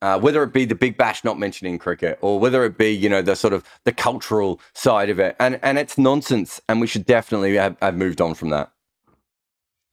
[0.02, 3.08] Uh, whether it be the Big Bash not mentioning cricket, or whether it be you
[3.08, 6.86] know the sort of the cultural side of it, and and it's nonsense, and we
[6.86, 8.70] should definitely have, have moved on from that.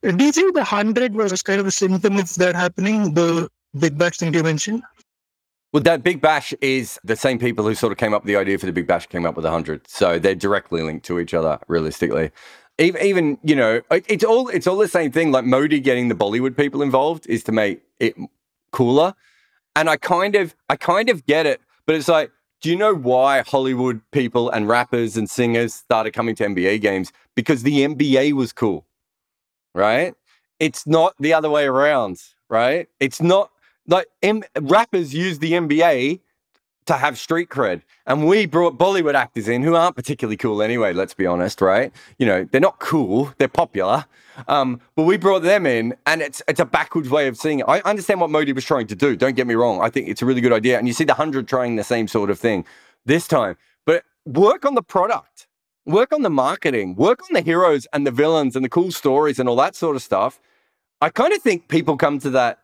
[0.01, 3.13] Do you think the hundred was kind of a symptom of that happening?
[3.13, 4.83] The Big Bash thing you mentioned.
[5.71, 8.37] Well, that Big Bash is the same people who sort of came up with the
[8.37, 11.19] idea for the Big Bash came up with a hundred, so they're directly linked to
[11.19, 12.31] each other, realistically.
[12.79, 15.31] Even, even you know, it's all it's all the same thing.
[15.31, 18.15] Like Modi getting the Bollywood people involved is to make it
[18.71, 19.13] cooler,
[19.79, 22.93] and I kind of I kind of get it, but it's like, do you know
[22.93, 27.13] why Hollywood people and rappers and singers started coming to NBA games?
[27.33, 28.85] Because the NBA was cool,
[29.73, 30.13] right?
[30.59, 32.89] It's not the other way around, right?
[32.99, 33.51] It's not
[33.87, 36.19] like M- rappers use the NBA
[36.89, 37.83] to have street cred.
[38.07, 41.91] And we brought Bollywood actors in who aren't particularly cool anyway, let's be honest, right?
[42.17, 44.05] You know, they're not cool, they're popular.
[44.47, 47.65] Um, but we brought them in and it's it's a backwards way of seeing it.
[47.67, 49.15] I understand what Modi was trying to do.
[49.15, 49.81] Don't get me wrong.
[49.81, 50.79] I think it's a really good idea.
[50.79, 52.65] And you see the hundred trying the same sort of thing
[53.05, 53.55] this time.
[53.85, 55.47] But work on the product.
[55.85, 56.95] Work on the marketing.
[56.95, 59.95] Work on the heroes and the villains and the cool stories and all that sort
[59.95, 60.39] of stuff.
[61.01, 62.59] I kind of think people come to that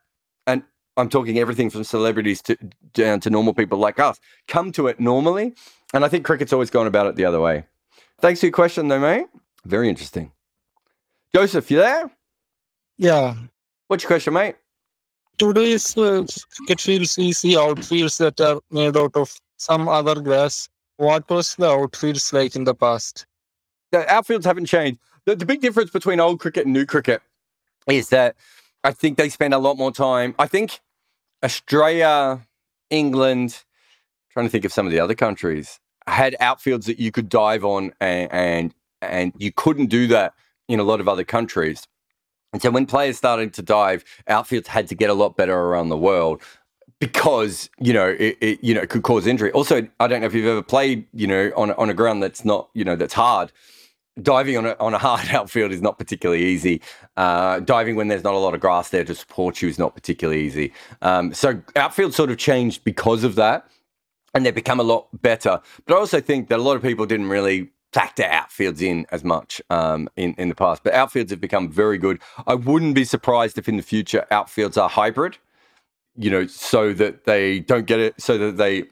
[0.98, 2.58] I'm talking everything from celebrities to
[2.94, 5.54] down to normal people like us, come to it normally.
[5.94, 7.66] And I think cricket's always gone about it the other way.
[8.20, 9.28] Thanks for your question, though, mate.
[9.66, 10.32] Very interesting.
[11.34, 12.10] Joseph, you there?
[12.98, 13.36] Yeah.
[13.88, 14.56] What's your question, mate?
[15.38, 20.70] Today's uh, cricket fields, we see outfields that are made out of some other grass.
[20.96, 23.26] What was the outfields like in the past?
[23.92, 25.00] The outfields haven't changed.
[25.26, 27.22] The, the big difference between old cricket and new cricket
[27.88, 28.38] is that
[28.86, 30.36] I think they spend a lot more time.
[30.40, 30.80] I think
[31.46, 32.42] Australia,
[32.90, 33.64] England,
[34.32, 37.64] trying to think of some of the other countries, had outfields that you could dive
[37.64, 40.34] on and, and and you couldn't do that
[40.68, 41.88] in a lot of other countries.
[42.52, 45.90] And so when players started to dive, outfields had to get a lot better around
[45.90, 46.42] the world
[47.00, 49.52] because you know it, it, you know it could cause injury.
[49.52, 52.44] Also, I don't know if you've ever played you know on on a ground that's
[52.44, 53.52] not you know that's hard.
[54.22, 56.82] Diving on a on a hard outfield is not particularly easy.
[57.18, 59.94] Uh, diving when there's not a lot of grass there to support you is not
[59.94, 60.74] particularly easy.
[61.02, 63.68] Um, so outfield sort of changed because of that,
[64.34, 65.62] and they've become a lot better.
[65.86, 69.24] But I also think that a lot of people didn't really factor outfields in as
[69.24, 70.84] much um, in in the past.
[70.84, 72.22] But outfields have become very good.
[72.48, 75.38] I wouldn't be surprised if in the future outfields are hybrid.
[76.18, 78.86] You know, so that they don't get it, so that they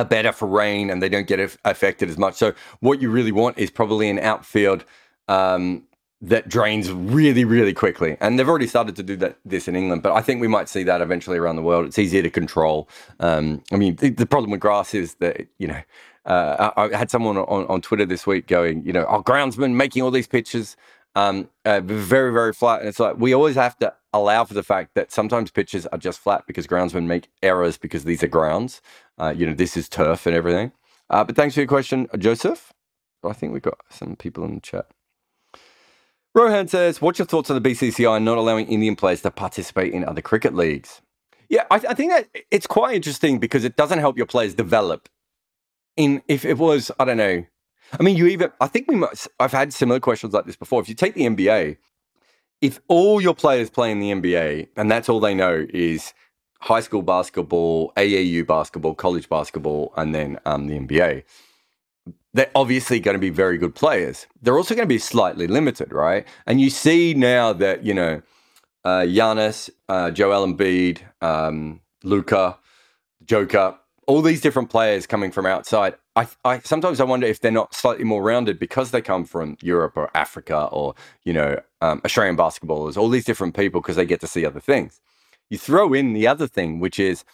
[0.00, 2.34] are better for rain and they don't get affected as much.
[2.34, 4.84] So what you really want is probably an outfield
[5.28, 5.84] um,
[6.22, 8.16] that drains really, really quickly.
[8.20, 10.68] And they've already started to do that this in England, but I think we might
[10.68, 11.86] see that eventually around the world.
[11.86, 12.88] It's easier to control.
[13.20, 15.82] Um, I mean, the, the, problem with grass is that you know.
[16.26, 19.22] Uh, I, I, had someone on, on Twitter this week going, you know, our oh,
[19.22, 20.76] groundsman making all these pitches
[21.14, 22.80] um, uh, very, very flat.
[22.80, 25.98] And it's like we always have to allow for the fact that sometimes pitches are
[25.98, 28.80] just flat because groundsmen make errors because these are grounds.
[29.20, 30.72] Uh, you know, this is turf and everything.
[31.10, 32.72] Uh, but thanks for your question, Joseph.
[33.22, 34.86] I think we've got some people in the chat.
[36.34, 40.04] Rohan says, What's your thoughts on the BCCI not allowing Indian players to participate in
[40.04, 41.02] other cricket leagues?
[41.50, 45.08] Yeah, I, I think that it's quite interesting because it doesn't help your players develop.
[45.96, 47.44] In if it was, I don't know,
[47.98, 50.80] I mean, you even, I think we must, I've had similar questions like this before.
[50.80, 51.76] If you take the NBA,
[52.60, 56.14] if all your players play in the NBA and that's all they know is
[56.60, 61.24] high school basketball, AAU basketball, college basketball, and then um, the NBA,
[62.32, 64.26] they're obviously going to be very good players.
[64.40, 66.26] They're also going to be slightly limited, right?
[66.46, 68.22] And you see now that, you know,
[68.84, 72.58] uh, Giannis, uh, Joel Embiid, um, Luka,
[73.24, 77.50] Joker, all these different players coming from outside I, I sometimes I wonder if they're
[77.50, 80.94] not slightly more rounded because they come from Europe or Africa or
[81.24, 84.60] you know um, Australian basketballers, all these different people because they get to see other
[84.60, 85.00] things.
[85.50, 87.24] You throw in the other thing, which is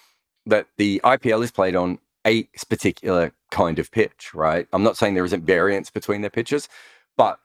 [0.47, 4.67] that the IPL is played on a particular kind of pitch, right?
[4.73, 6.69] I'm not saying there isn't variance between their pitches,
[7.17, 7.39] but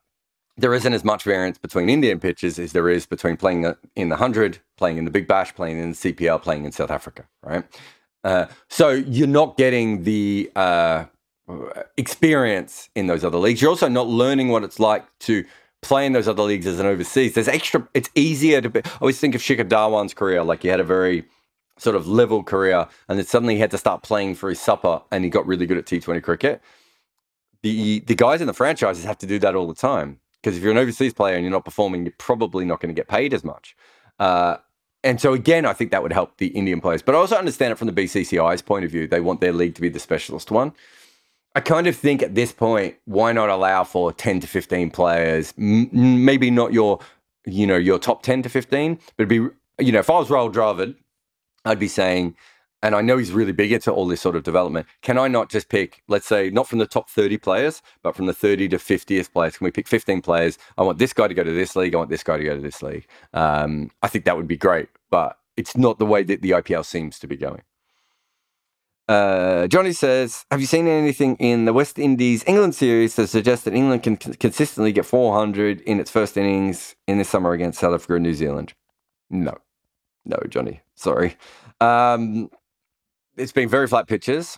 [0.57, 3.63] there isn't as much variance between Indian pitches as there is between playing
[3.95, 6.91] in the 100, playing in the Big Bash, playing in the CPL, playing in South
[6.91, 7.63] Africa, right?
[8.23, 11.05] Uh, so you're not getting the uh,
[11.97, 13.61] experience in those other leagues.
[13.61, 15.45] You're also not learning what it's like to
[15.81, 17.33] play in those other leagues as an overseas.
[17.33, 17.87] There's extra.
[17.93, 18.69] It's easier to.
[18.69, 20.43] Be, I always think of Shikhar Dhawan's career.
[20.43, 21.25] Like he had a very
[21.77, 25.01] sort of level career, and then suddenly he had to start playing for his supper,
[25.11, 26.61] and he got really good at T20 cricket.
[27.63, 30.63] The the guys in the franchises have to do that all the time because if
[30.63, 33.33] you're an overseas player and you're not performing, you're probably not going to get paid
[33.33, 33.75] as much.
[34.19, 34.57] Uh,
[35.03, 37.01] and so again, I think that would help the Indian players.
[37.01, 39.07] But I also understand it from the BCCI's point of view.
[39.07, 40.73] They want their league to be the specialist one.
[41.53, 45.53] I kind of think at this point, why not allow for 10 to 15 players?
[45.57, 46.99] M- maybe not your,
[47.45, 49.35] you know, your top 10 to 15, but be,
[49.79, 50.95] you know, if I was Rahul Dravid,
[51.65, 52.35] I'd be saying,
[52.81, 54.87] and I know he's really big into all this sort of development.
[55.01, 58.25] Can I not just pick, let's say, not from the top 30 players, but from
[58.27, 59.57] the 30 to 50th players?
[59.57, 60.57] Can we pick 15 players?
[60.77, 61.93] I want this guy to go to this league.
[61.93, 63.05] I want this guy to go to this league.
[63.33, 66.85] Um, I think that would be great, but it's not the way that the IPL
[66.85, 67.61] seems to be going.
[69.11, 73.65] Uh, Johnny says, Have you seen anything in the West Indies England series that suggests
[73.65, 77.93] that England can consistently get 400 in its first innings in this summer against South
[77.93, 78.73] Africa and New Zealand?
[79.29, 79.57] No.
[80.23, 80.79] No, Johnny.
[80.95, 81.35] Sorry.
[81.81, 82.49] Um,
[83.35, 84.57] it's been very flat pitches.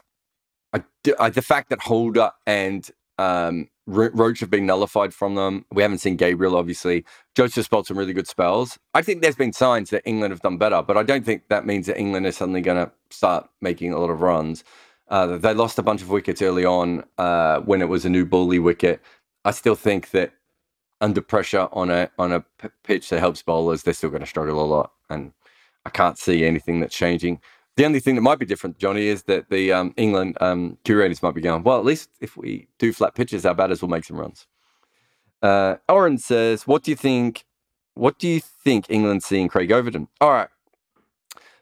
[0.72, 0.84] I,
[1.20, 5.66] I, the fact that Holder and um, Roach have been nullified from them.
[5.72, 7.06] We haven't seen Gabriel, obviously.
[7.36, 8.80] Joseph spelled some really good spells.
[8.94, 11.66] I think there's been signs that England have done better, but I don't think that
[11.66, 14.64] means that England is suddenly going to start making a lot of runs.
[15.10, 18.26] Uh, they lost a bunch of wickets early on uh, when it was a new
[18.26, 19.02] bully wicket.
[19.44, 20.32] I still think that
[21.02, 24.28] under pressure on a on a p- pitch that helps bowlers, they're still going to
[24.28, 25.34] struggle a lot, and
[25.86, 27.42] I can't see anything that's changing.
[27.76, 31.24] The only thing that might be different, Johnny, is that the um, England um, curators
[31.24, 34.06] might be going, well, at least if we do flat pitches, our batters will make
[34.06, 34.46] some runs.
[35.42, 37.46] Uh, Oren says, what do you think?
[37.96, 40.08] What do you think England see in Craig Overton?
[40.22, 40.50] All right.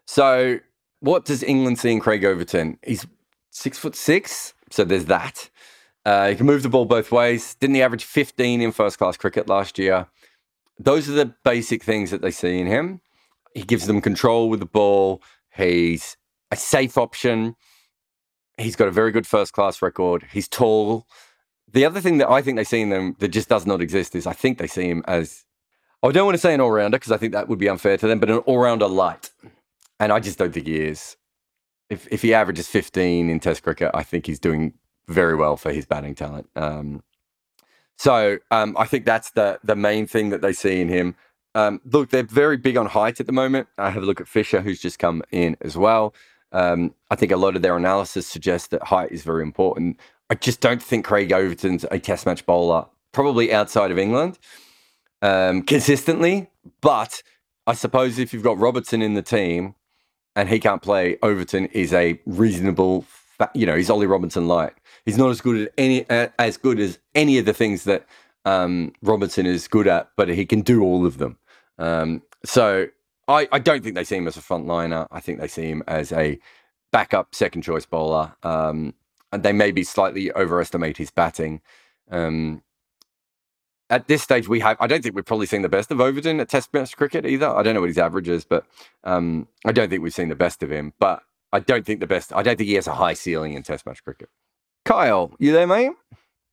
[0.05, 0.59] So,
[0.99, 2.77] what does England see in Craig Overton?
[2.85, 3.05] He's
[3.49, 5.49] six foot six, so there's that.
[6.05, 7.55] Uh, he can move the ball both ways.
[7.55, 10.07] Didn't he average 15 in first class cricket last year?
[10.79, 13.01] Those are the basic things that they see in him.
[13.53, 15.21] He gives them control with the ball.
[15.55, 16.17] He's
[16.51, 17.55] a safe option.
[18.57, 20.27] He's got a very good first class record.
[20.31, 21.07] He's tall.
[21.71, 24.15] The other thing that I think they see in them that just does not exist
[24.15, 25.45] is I think they see him as,
[26.03, 27.97] I don't want to say an all rounder because I think that would be unfair
[27.97, 29.31] to them, but an all rounder light.
[29.99, 31.15] And I just don't think he is.
[31.89, 34.73] If, if he averages 15 in Test cricket, I think he's doing
[35.07, 36.49] very well for his batting talent.
[36.55, 37.03] Um,
[37.97, 41.15] so um, I think that's the the main thing that they see in him.
[41.53, 43.67] Um, look, they're very big on height at the moment.
[43.77, 46.13] I have a look at Fisher, who's just come in as well.
[46.51, 49.99] Um, I think a lot of their analysis suggests that height is very important.
[50.29, 54.39] I just don't think Craig Overton's a test match bowler, probably outside of England,
[55.21, 56.49] um, consistently.
[56.81, 57.21] But
[57.67, 59.75] I suppose if you've got Robinson in the team
[60.35, 63.05] and he can't play, Overton is a reasonable,
[63.53, 64.73] you know, he's Ollie Robinson light.
[65.05, 68.05] He's not as good at any as good as any of the things that
[68.45, 71.37] um, Robinson is good at, but he can do all of them.
[71.77, 72.87] Um, so
[73.27, 75.07] I, I don't think they see him as a frontliner.
[75.11, 76.39] I think they see him as a
[76.91, 78.33] backup second choice bowler.
[78.43, 78.93] Um,
[79.31, 81.61] and they maybe slightly overestimate his batting.
[82.09, 82.61] Um,
[83.89, 84.77] at this stage, we have.
[84.79, 87.49] I don't think we've probably seen the best of Overton at Test match cricket either.
[87.49, 88.65] I don't know what his average is, but
[89.03, 90.93] um, I don't think we've seen the best of him.
[90.99, 92.33] But I don't think the best.
[92.33, 94.29] I don't think he has a high ceiling in Test match cricket.
[94.85, 95.91] Kyle, you there, mate?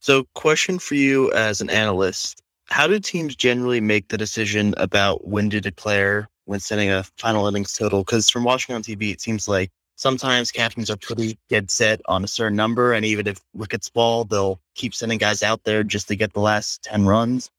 [0.00, 5.26] So, question for you as an analyst: How do teams generally make the decision about
[5.26, 8.04] when to declare when setting a final innings total?
[8.04, 12.24] Because from watching on TV, it seems like sometimes captains are pretty dead set on
[12.24, 16.08] a certain number, and even if wickets fall, they'll keep sending guys out there just
[16.08, 17.50] to get the last ten runs.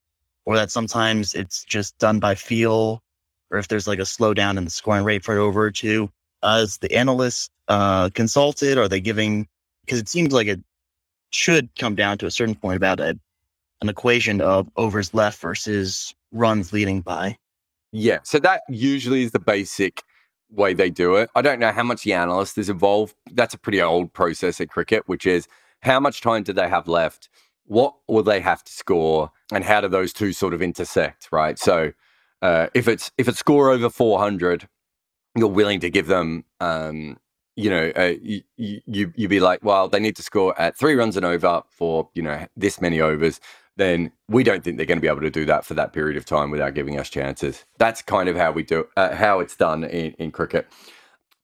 [0.46, 3.02] Or that sometimes it's just done by feel,
[3.50, 6.10] or if there's like a slowdown in the scoring rate for over or two.
[6.42, 9.46] As the analyst uh, consulted, are they giving?
[9.84, 10.60] Because it seems like it
[11.30, 13.18] should come down to a certain point about a,
[13.80, 17.36] an equation of overs left versus runs leading by.
[17.92, 18.18] Yeah.
[18.22, 20.02] So that usually is the basic
[20.50, 21.30] way they do it.
[21.34, 23.14] I don't know how much the analyst is involved.
[23.32, 25.48] That's a pretty old process at cricket, which is
[25.82, 27.28] how much time do they have left?
[27.66, 29.30] What will they have to score?
[29.52, 31.58] And how do those two sort of intersect, right?
[31.58, 31.92] So
[32.42, 34.68] uh, if it's if it's score over 400,
[35.36, 37.18] you're willing to give them, um,
[37.56, 40.94] you know, uh, you, you you be like, well, they need to score at three
[40.94, 43.40] runs and over for you know this many overs
[43.80, 46.16] then we don't think they're going to be able to do that for that period
[46.16, 47.64] of time without giving us chances.
[47.78, 50.68] That's kind of how we do uh, how it's done in, in cricket.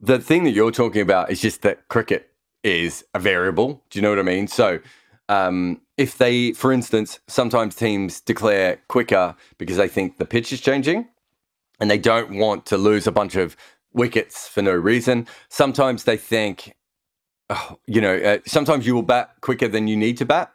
[0.01, 2.31] The thing that you're talking about is just that cricket
[2.63, 3.83] is a variable.
[3.91, 4.47] Do you know what I mean?
[4.47, 4.81] So
[5.29, 10.61] um, if they, for instance, sometimes teams declare quicker because they think the pitch is
[10.61, 11.09] changing
[11.81, 13.57] and they don't want to lose a bunch of
[13.93, 15.27] wickets for no reason.
[15.49, 16.75] Sometimes they think,
[17.51, 20.53] oh, you know, uh, sometimes you will bat quicker than you need to bat.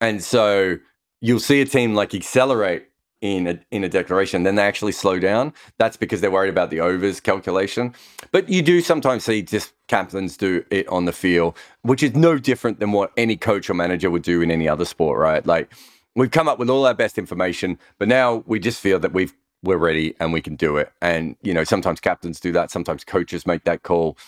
[0.00, 0.78] And so
[1.22, 2.88] you'll see a team like accelerate
[3.22, 5.54] in a, in a declaration, then they actually slow down.
[5.78, 7.94] That's because they're worried about the overs calculation.
[8.32, 12.36] But you do sometimes see just captains do it on the field, which is no
[12.36, 15.46] different than what any coach or manager would do in any other sport, right?
[15.46, 15.72] Like
[16.16, 19.32] we've come up with all our best information, but now we just feel that we've
[19.64, 20.92] we're ready and we can do it.
[21.00, 24.18] And you know, sometimes captains do that, sometimes coaches make that call.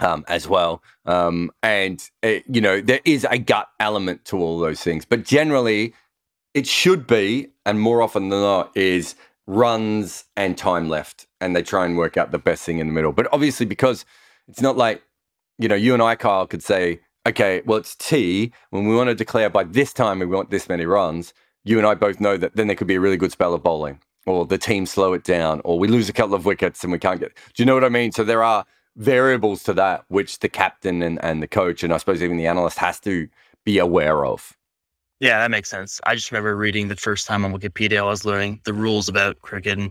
[0.00, 0.82] Um, as well.
[1.06, 5.04] Um, and, it, you know, there is a gut element to all those things.
[5.04, 5.94] But generally,
[6.54, 11.62] it should be, and more often than not, is runs and time left, and they
[11.62, 13.12] try and work out the best thing in the middle.
[13.12, 14.04] But obviously, because
[14.48, 15.02] It's not like,
[15.58, 18.52] you know, you and I, Kyle, could say, okay, well, it's T.
[18.70, 21.32] When we want to declare by this time we want this many runs,
[21.64, 23.62] you and I both know that then there could be a really good spell of
[23.62, 26.92] bowling, or the team slow it down, or we lose a couple of wickets and
[26.92, 27.34] we can't get.
[27.54, 28.12] Do you know what I mean?
[28.12, 31.96] So there are variables to that which the captain and, and the coach, and I
[31.96, 33.28] suppose even the analyst, has to
[33.64, 34.56] be aware of.
[35.24, 36.02] Yeah, that makes sense.
[36.04, 39.40] I just remember reading the first time on Wikipedia, I was learning the rules about
[39.40, 39.90] cricket and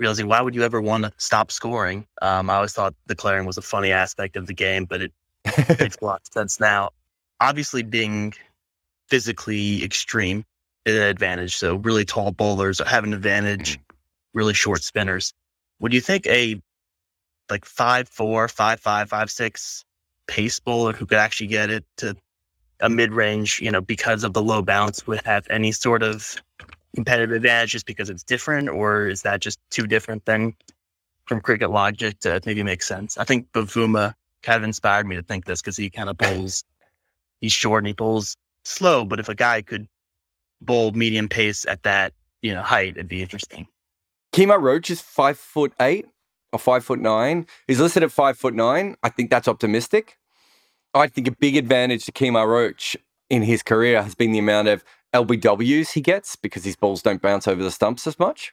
[0.00, 2.04] realizing why would you ever want to stop scoring?
[2.20, 5.12] Um, I always thought declaring was a funny aspect of the game, but it
[5.78, 6.90] makes a lot of sense now.
[7.40, 8.34] Obviously, being
[9.06, 10.44] physically extreme
[10.84, 11.54] is an advantage.
[11.54, 13.78] So, really tall bowlers have an advantage,
[14.34, 15.32] really short spinners.
[15.78, 16.60] Would you think a
[17.48, 19.84] like five four, five five, five six
[20.26, 22.16] pace bowler who could actually get it to
[22.80, 26.36] a mid range, you know, because of the low bounce would have any sort of
[26.94, 30.54] competitive advantage just because it's different, or is that just too different than
[31.26, 33.18] from cricket logic to maybe make sense?
[33.18, 36.64] I think Bavuma kind of inspired me to think this because he kind of bowls,
[37.40, 39.86] he's short and he bowls slow, but if a guy could
[40.60, 42.12] bowl medium pace at that,
[42.42, 43.66] you know, height, it'd be interesting.
[44.32, 46.06] Kemar Roach is five foot eight
[46.52, 47.46] or five foot nine.
[47.66, 48.96] He's listed at five foot nine.
[49.02, 50.18] I think that's optimistic.
[50.96, 52.96] I think a big advantage to Kemar Roach
[53.28, 57.22] in his career has been the amount of LBWs he gets because his balls don't
[57.22, 58.52] bounce over the stumps as much.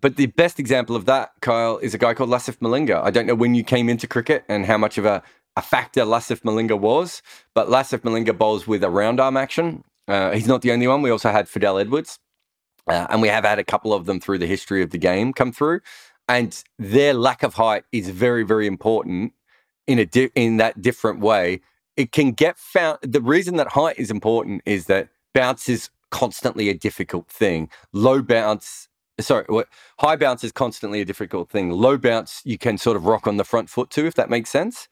[0.00, 3.02] But the best example of that, Kyle, is a guy called Lasith Malinga.
[3.02, 5.22] I don't know when you came into cricket and how much of a,
[5.56, 7.22] a factor Lasith Malinga was,
[7.54, 9.84] but Lasith Malinga bowls with a round arm action.
[10.08, 11.02] Uh, he's not the only one.
[11.02, 12.18] We also had Fidel Edwards,
[12.86, 15.34] uh, and we have had a couple of them through the history of the game
[15.34, 15.80] come through.
[16.26, 19.34] And their lack of height is very, very important
[19.90, 21.60] in a di- in that different way.
[21.96, 22.98] It can get found.
[23.02, 27.68] The reason that height is important is that bounce is constantly a difficult thing.
[27.92, 28.88] Low bounce,
[29.18, 29.44] sorry,
[29.98, 31.70] high bounce is constantly a difficult thing.
[31.70, 34.48] Low bounce, you can sort of rock on the front foot too, if that makes
[34.48, 34.88] sense.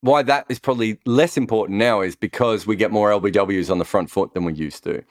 [0.00, 3.84] Why that is probably less important now is because we get more LBWs on the
[3.84, 5.02] front foot than we used to.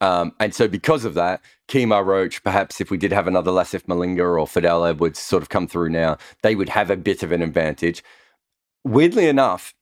[0.00, 3.86] Um, and so, because of that, Kemar Roach, perhaps if we did have another Lasith
[3.86, 7.32] Malinga or Fidel Edwards sort of come through now, they would have a bit of
[7.32, 8.02] an advantage.
[8.84, 9.74] Weirdly enough,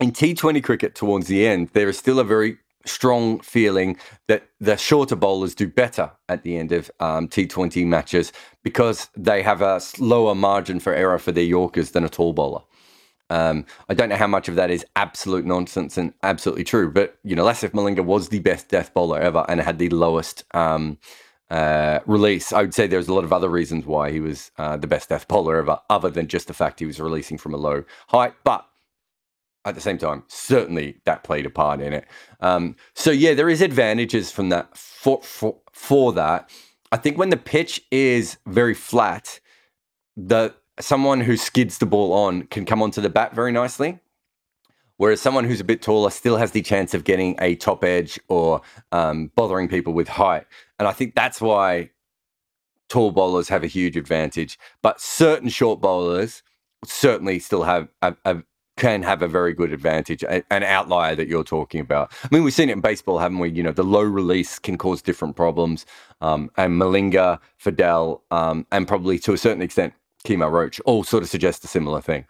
[0.00, 3.96] in T20 cricket towards the end, there is still a very strong feeling
[4.28, 8.32] that the shorter bowlers do better at the end of um, T20 matches
[8.62, 12.62] because they have a lower margin for error for their Yorkers than a tall bowler.
[13.30, 17.16] Um, I don't know how much of that is absolute nonsense and absolutely true, but
[17.24, 20.98] you know, Lasith Malinga was the best death bowler ever and had the lowest um,
[21.50, 22.52] uh, release.
[22.52, 25.08] I would say there's a lot of other reasons why he was uh, the best
[25.08, 28.34] death bowler ever, other than just the fact he was releasing from a low height.
[28.44, 28.66] But
[29.64, 32.06] at the same time, certainly that played a part in it.
[32.40, 36.50] Um, so yeah, there is advantages from that for, for for that.
[36.92, 39.40] I think when the pitch is very flat,
[40.16, 44.00] the someone who skids the ball on can come onto the bat very nicely.
[44.96, 48.20] Whereas someone who's a bit taller still has the chance of getting a top edge
[48.28, 50.46] or um, bothering people with height.
[50.84, 51.88] And I think that's why
[52.90, 54.58] tall bowlers have a huge advantage.
[54.82, 56.42] But certain short bowlers
[56.84, 58.42] certainly still have a, a,
[58.76, 62.12] can have a very good advantage, an outlier that you're talking about.
[62.22, 63.48] I mean, we've seen it in baseball, haven't we?
[63.48, 65.86] You know, the low release can cause different problems.
[66.20, 69.94] Um, and Malinga, Fidel, um, and probably to a certain extent,
[70.26, 72.26] Kemar Roach all sort of suggest a similar thing.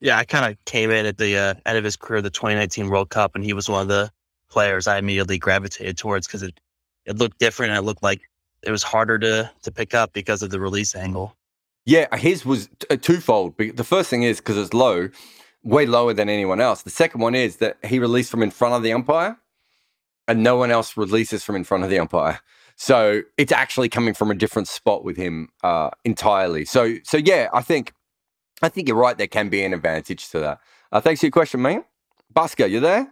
[0.00, 2.88] Yeah, I kind of came in at the uh, end of his career, the 2019
[2.88, 4.10] World Cup, and he was one of the
[4.48, 6.58] players I immediately gravitated towards because it,
[7.08, 7.70] it looked different.
[7.70, 8.20] And it looked like
[8.62, 11.36] it was harder to, to pick up because of the release angle.
[11.86, 13.56] Yeah, his was t- twofold.
[13.56, 15.08] The first thing is because it's low,
[15.64, 16.82] way lower than anyone else.
[16.82, 19.38] The second one is that he released from in front of the umpire
[20.28, 22.40] and no one else releases from in front of the umpire.
[22.76, 26.64] So it's actually coming from a different spot with him uh, entirely.
[26.64, 27.92] So so yeah, I think
[28.62, 29.16] I think you're right.
[29.16, 30.60] There can be an advantage to that.
[30.92, 31.84] Uh, thanks for your question, man.
[32.34, 33.10] Bhaskar, you there?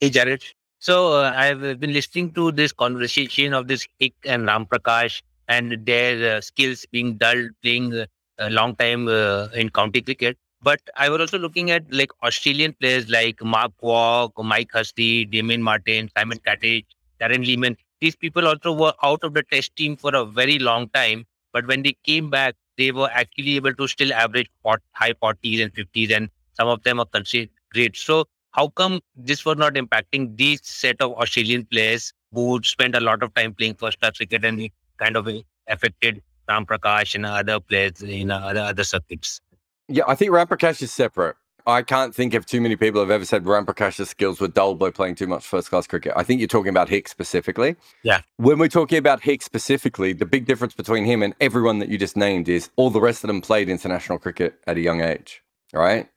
[0.00, 0.44] Hey, Jarrod.
[0.82, 6.38] So uh, I've been listening to this conversation of this Hick and Ramprakash and their
[6.38, 8.06] uh, skills being dulled playing uh,
[8.38, 10.36] a long time uh, in county cricket.
[10.60, 15.62] But I was also looking at like Australian players like Mark Waugh, Mike Hussey, Damien
[15.62, 16.86] Martyn, Simon Katich,
[17.20, 17.76] Darren Lehmann.
[18.00, 21.26] These people also were out of the test team for a very long time.
[21.52, 24.50] But when they came back, they were actually able to still average
[24.94, 27.96] high 40s and 50s, and some of them are considered great.
[27.96, 33.00] So, how come this was not impacting these set of Australian players who spent a
[33.00, 37.60] lot of time playing first class cricket and kind of uh, affected Ramprakash and other
[37.60, 39.40] players in other, other circuits?
[39.88, 41.36] Yeah, I think Ramprakash is separate.
[41.66, 44.80] I can't think of too many people who have ever said Ramprakash's skills were dulled
[44.80, 46.12] by playing too much first class cricket.
[46.16, 47.76] I think you're talking about Hicks specifically.
[48.02, 48.22] Yeah.
[48.36, 51.98] When we're talking about Hicks specifically, the big difference between him and everyone that you
[51.98, 55.42] just named is all the rest of them played international cricket at a young age.
[55.72, 56.08] right?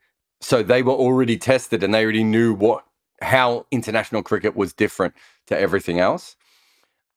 [0.46, 2.86] So they were already tested and they already knew what
[3.20, 5.16] how international cricket was different
[5.48, 6.36] to everything else.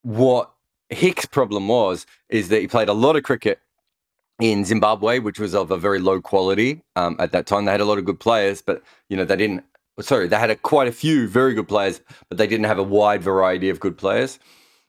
[0.00, 0.50] What
[0.88, 3.58] Hick's problem was is that he played a lot of cricket
[4.40, 7.66] in Zimbabwe, which was of a very low quality um, at that time.
[7.66, 9.62] They had a lot of good players, but you know they didn't.
[10.00, 12.00] Sorry, they had a, quite a few very good players,
[12.30, 14.38] but they didn't have a wide variety of good players.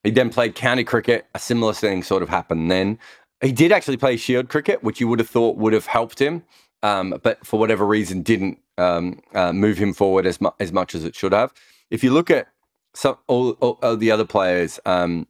[0.03, 1.25] He then played county cricket.
[1.35, 2.99] A similar thing sort of happened then.
[3.41, 6.43] He did actually play Shield cricket, which you would have thought would have helped him,
[6.83, 10.95] um, but for whatever reason didn't um, uh, move him forward as, mu- as much
[10.95, 11.53] as it should have.
[11.89, 12.47] If you look at
[12.93, 15.27] some all, all, all the other players, um,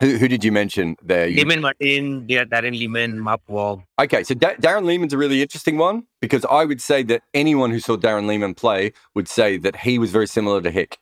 [0.00, 1.26] who, who did you mention there?
[1.26, 3.82] You, Lehmann Martyn, Darren Lehmann, Mark Waugh.
[3.98, 7.70] Okay, so da- Darren Lehmann's a really interesting one because I would say that anyone
[7.70, 10.98] who saw Darren Lehmann play would say that he was very similar to Hick.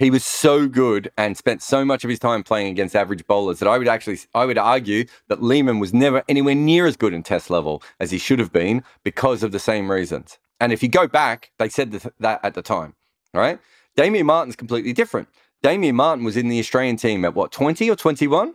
[0.00, 3.58] He was so good and spent so much of his time playing against average bowlers
[3.58, 7.12] that I would actually I would argue that Lehmann was never anywhere near as good
[7.12, 10.38] in test level as he should have been because of the same reasons.
[10.58, 12.94] And if you go back, they said that at the time,
[13.34, 13.58] right?
[13.94, 15.28] Damien Martyn's completely different.
[15.62, 18.54] Damien Martyn was in the Australian team at what, 20 or 21?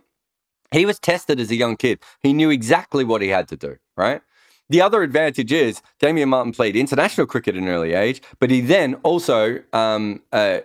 [0.72, 2.00] He was tested as a young kid.
[2.24, 4.20] He knew exactly what he had to do, right?
[4.68, 8.60] The other advantage is Damien Martyn played international cricket at an early age, but he
[8.60, 10.62] then also, um, uh,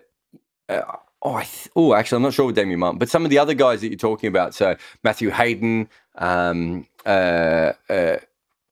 [0.71, 3.37] uh, oh, th- oh, actually, I'm not sure with Damien Martyn, but some of the
[3.37, 8.17] other guys that you're talking about, so Matthew Hayden, um, uh, uh,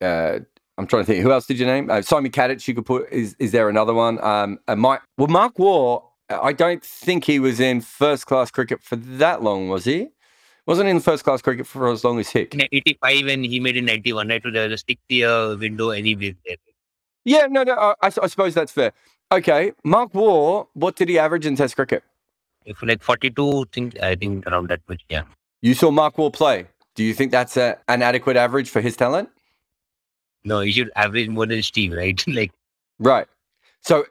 [0.02, 0.40] uh
[0.78, 1.22] I'm trying to think.
[1.24, 1.92] Who else did you name?
[1.92, 2.66] Uh, Simon Katich.
[2.66, 3.12] You could put.
[3.12, 4.24] Is is there another one?
[4.24, 5.02] Um, uh, Mike.
[5.18, 6.04] Well, Mark Waugh.
[6.30, 10.10] I don't think he was in first class cricket for that long, was he?
[10.68, 12.54] Wasn't in first class cricket for as long as Hick.
[12.54, 14.42] In 85 and he made in 91, right?
[14.44, 16.36] So there was a six year window anyway.
[17.26, 17.74] Yeah, no, no.
[17.74, 18.94] I, I suppose that's fair.
[19.32, 20.66] Okay, Mark Waugh.
[20.74, 22.04] What did he average in Test cricket?
[22.66, 25.04] If like 42, think I think around that much.
[25.10, 25.24] Yeah.
[25.62, 26.66] You saw Mark Waugh play.
[26.96, 29.30] Do you think that's a, an adequate average for his talent?
[30.44, 32.22] No, he should average more than Steve, right?
[32.28, 32.52] like,
[32.98, 33.28] Right.
[33.82, 34.06] So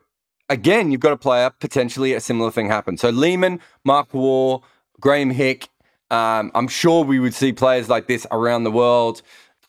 [0.48, 2.96] again, you've got a player potentially a similar thing happen.
[2.96, 4.60] So Lehmann, Mark Waugh,
[5.00, 5.68] Graeme Hick.
[6.10, 9.20] Um, I'm sure we would see players like this around the world.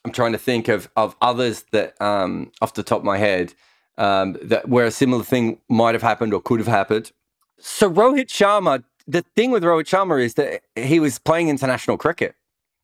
[0.06, 3.54] I'm trying to think of of others that um, off the top of my head
[4.00, 7.12] um, that where a similar thing might have happened or could have happened.
[7.60, 12.36] So Rohit Sharma, the thing with Rohit Sharma is that he was playing international cricket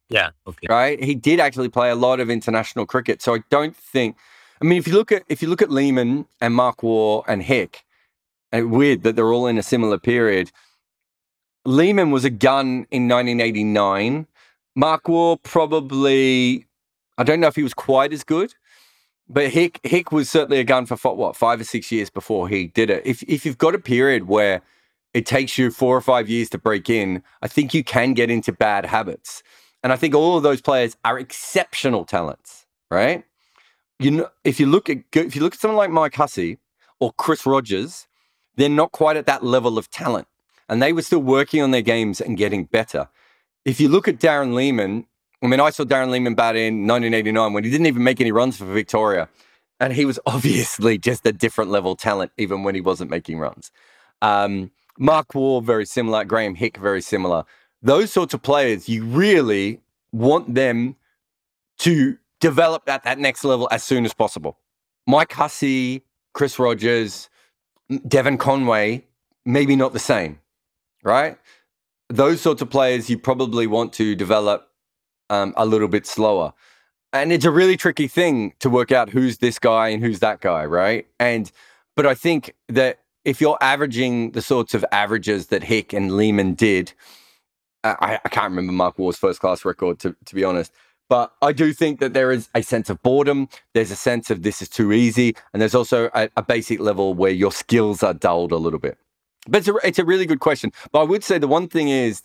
[0.09, 0.31] yeah.
[0.47, 0.67] Okay.
[0.69, 1.03] right?
[1.03, 4.15] He did actually play a lot of international cricket, so I don't think.
[4.61, 7.41] I mean, if you look at if you look at Lehmann and Mark Waugh and
[7.41, 7.83] Hick,
[8.51, 10.51] and weird that they're all in a similar period.
[11.65, 14.27] Lehmann was a gun in 1989.
[14.75, 16.67] Mark Waugh probably,
[17.17, 18.53] I don't know if he was quite as good,
[19.27, 22.67] but Hick Hick was certainly a gun for what five or six years before he
[22.67, 23.03] did it.
[23.05, 24.61] If if you've got a period where
[25.13, 28.29] it takes you four or five years to break in, I think you can get
[28.29, 29.43] into bad habits.
[29.81, 33.23] And I think all of those players are exceptional talents, right?
[33.99, 36.59] You know, if you look at if you look at someone like Mike Hussey
[36.99, 38.07] or Chris Rogers,
[38.55, 40.27] they're not quite at that level of talent,
[40.69, 43.09] and they were still working on their games and getting better.
[43.63, 45.07] If you look at Darren Lehmann,
[45.45, 48.31] I mean, I saw Darren Lehmann bat in 1989 when he didn't even make any
[48.31, 49.29] runs for Victoria,
[49.79, 53.71] and he was obviously just a different level talent even when he wasn't making runs.
[54.21, 56.23] Um, Mark Waugh, very similar.
[56.23, 57.45] Graeme Hick, very similar
[57.85, 59.79] those sorts of players, you really
[60.11, 60.95] want them
[61.77, 64.57] to develop at that next level as soon as possible.
[65.05, 67.29] Mike Hussey, Chris Rogers,
[68.07, 69.05] Devon Conway,
[69.45, 70.39] maybe not the same,
[71.03, 71.37] right?
[72.09, 74.71] Those sorts of players you probably want to develop
[75.29, 76.53] um, a little bit slower.
[77.13, 80.41] And it's a really tricky thing to work out who's this guy and who's that
[80.41, 81.07] guy, right?
[81.19, 81.51] And,
[81.95, 86.53] but I think that if you're averaging the sorts of averages that Hick and Lehmann
[86.55, 86.93] did,
[87.83, 90.71] I, I can't remember Mark Waugh's first class record to, to be honest.
[91.07, 93.47] But I do think that there is a sense of boredom.
[93.73, 95.35] There's a sense of this is too easy.
[95.53, 98.97] And there's also a, a basic level where your skills are dulled a little bit.
[99.47, 100.71] But it's a, it's a really good question.
[100.91, 102.23] But I would say the one thing is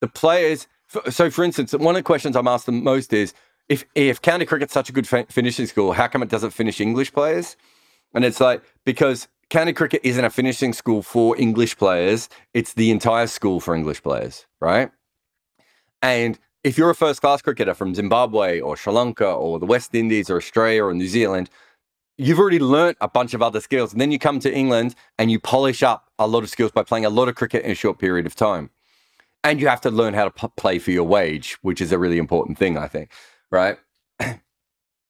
[0.00, 0.68] the players.
[1.10, 3.34] So, for instance, one of the questions I'm asked the most is
[3.68, 7.12] if, if county cricket's such a good finishing school, how come it doesn't finish English
[7.12, 7.56] players?
[8.14, 12.90] And it's like, because county cricket isn't a finishing school for English players, it's the
[12.90, 14.90] entire school for English players, right?
[16.00, 19.94] And if you're a first class cricketer from Zimbabwe or Sri Lanka or the West
[19.94, 21.50] Indies or Australia or New Zealand,
[22.16, 23.92] you've already learnt a bunch of other skills.
[23.92, 26.82] And then you come to England and you polish up a lot of skills by
[26.82, 28.70] playing a lot of cricket in a short period of time.
[29.48, 31.98] And you have to learn how to p- play for your wage, which is a
[31.98, 33.10] really important thing, I think,
[33.50, 33.78] right?
[34.20, 34.40] and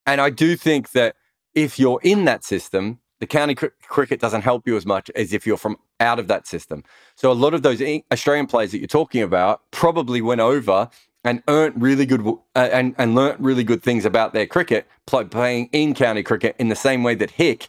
[0.07, 1.16] I do think that
[1.57, 5.32] if you're in that system, the county cr- cricket doesn't help you as much as
[5.32, 6.84] if you're from out of that system.
[7.16, 7.82] So a lot of those
[8.12, 10.89] Australian players that you're talking about probably went over
[11.24, 15.24] and earned really good uh, and and learnt really good things about their cricket play,
[15.24, 17.68] playing in county cricket in the same way that Hick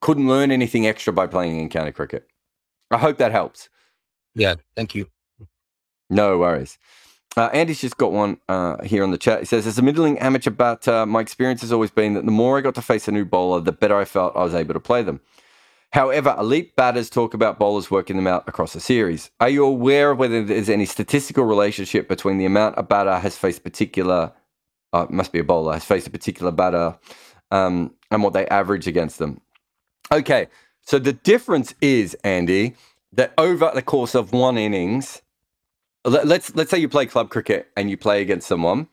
[0.00, 2.28] couldn't learn anything extra by playing in county cricket.
[2.92, 3.68] I hope that helps.
[4.36, 5.08] Yeah, thank you.
[6.10, 6.78] No worries.
[7.36, 9.40] Uh, Andy's just got one uh, here on the chat.
[9.40, 12.56] He says, as a middling amateur batter, my experience has always been that the more
[12.56, 14.80] I got to face a new bowler, the better I felt I was able to
[14.80, 15.20] play them.
[15.92, 19.30] However, elite batters talk about bowlers working them out across a series.
[19.40, 23.36] Are you aware of whether there's any statistical relationship between the amount a batter has
[23.36, 24.32] faced particular,
[24.92, 26.98] uh, must be a bowler, has faced a particular batter
[27.52, 29.40] um, and what they average against them?
[30.10, 30.48] Okay,
[30.82, 32.74] so the difference is, Andy,
[33.12, 35.22] that over the course of one innings,
[36.04, 38.88] let's let's say you play club cricket and you play against someone.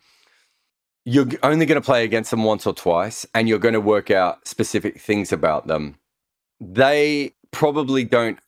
[1.05, 4.11] You're only going to play against them once or twice and you're going to work
[4.11, 5.97] out specific things about them.
[6.59, 8.39] They probably don't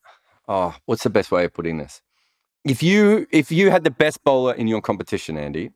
[0.47, 2.01] oh what's the best way of putting this?
[2.63, 5.71] If you if you had the best bowler in your competition andy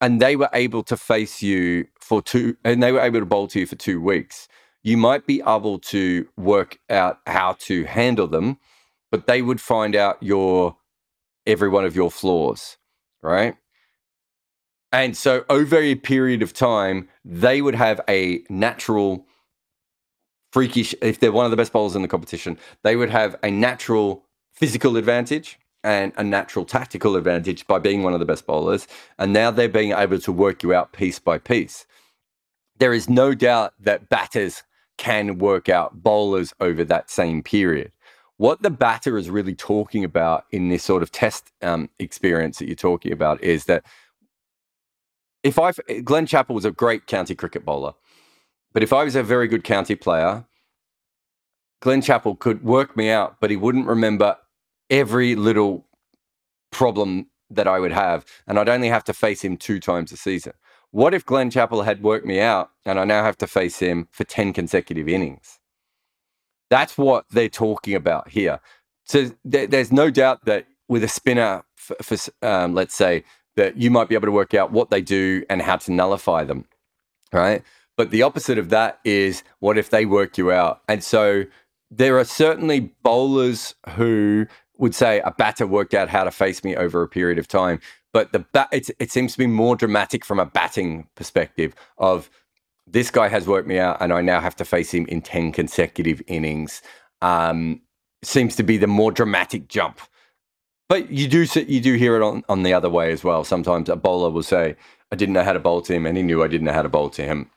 [0.00, 3.48] and they were able to face you for two and they were able to bowl
[3.48, 4.48] to you for two weeks
[4.82, 8.58] you might be able to work out how to handle them
[9.10, 10.76] but they would find out your
[11.46, 12.76] every one of your flaws,
[13.22, 13.56] right?
[14.92, 19.26] And so over a period of time, they would have a natural
[20.52, 23.50] freakish if they're one of the best bowlers in the competition, they would have a
[23.50, 28.86] natural physical advantage and a natural tactical advantage by being one of the best bowlers.
[29.18, 31.86] And now they're being able to work you out piece by piece.
[32.78, 34.62] There is no doubt that batters
[34.98, 37.92] can work out bowlers over that same period
[38.40, 42.68] what the batter is really talking about in this sort of test um, experience that
[42.68, 43.84] you're talking about is that
[45.42, 45.72] if I
[46.02, 47.92] Glen Chapple was a great county cricket bowler,
[48.72, 50.46] but if I was a very good county player,
[51.82, 54.38] Glen Chapple could work me out, but he wouldn't remember
[54.88, 55.84] every little
[56.72, 60.16] problem that I would have, and I'd only have to face him two times a
[60.16, 60.54] season.
[60.92, 64.08] What if Glen Chapple had worked me out, and I now have to face him
[64.12, 65.59] for ten consecutive innings?
[66.70, 68.60] That's what they're talking about here.
[69.04, 72.16] So th- there's no doubt that with a spinner, for, for
[72.46, 73.24] um, let's say,
[73.56, 76.44] that you might be able to work out what they do and how to nullify
[76.44, 76.64] them,
[77.32, 77.62] right?
[77.96, 80.80] But the opposite of that is what if they work you out?
[80.88, 81.44] And so
[81.90, 84.46] there are certainly bowlers who
[84.78, 87.80] would say a batter worked out how to face me over a period of time.
[88.12, 92.30] But the bat, it seems to be more dramatic from a batting perspective of
[92.92, 95.52] this guy has worked me out, and I now have to face him in 10
[95.52, 96.82] consecutive innings.
[97.22, 97.82] Um,
[98.22, 100.00] seems to be the more dramatic jump.
[100.88, 103.44] But you do you do hear it on, on the other way as well.
[103.44, 104.76] Sometimes a bowler will say,
[105.12, 106.82] I didn't know how to bowl to him, and he knew I didn't know how
[106.82, 107.50] to bowl to him.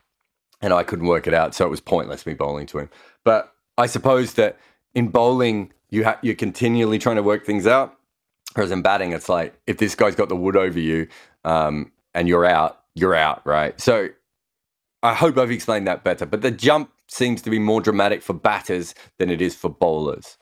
[0.62, 2.90] And I couldn't work it out, so it was pointless me bowling to him.
[3.26, 4.58] But I suppose that
[4.94, 7.98] in bowling, you ha- you're continually trying to work things out.
[8.54, 11.08] Whereas in batting, it's like if this guy's got the wood over you
[11.44, 13.80] um, and you're out, you're out, right?
[13.82, 14.10] So
[15.04, 16.26] I hope I've explained that better.
[16.26, 20.38] But the jump seems to be more dramatic for batters than it is for bowlers.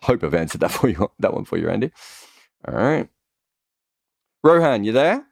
[0.00, 1.10] Hope I've answered that for you.
[1.18, 1.90] That one for you, Andy.
[2.66, 3.08] All right,
[4.42, 5.26] Rohan, you there?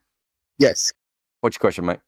[0.58, 0.92] Yes.
[1.40, 2.00] What's your question, mate?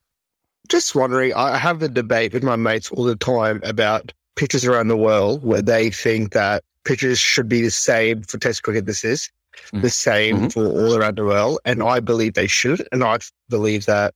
[0.68, 1.32] Just wondering.
[1.34, 5.44] I have a debate with my mates all the time about pitches around the world
[5.44, 8.86] where they think that pitches should be the same for Test cricket.
[8.86, 9.82] This is mm-hmm.
[9.82, 10.48] the same mm-hmm.
[10.48, 13.18] for all around the world, and I believe they should, and I
[13.48, 14.14] believe that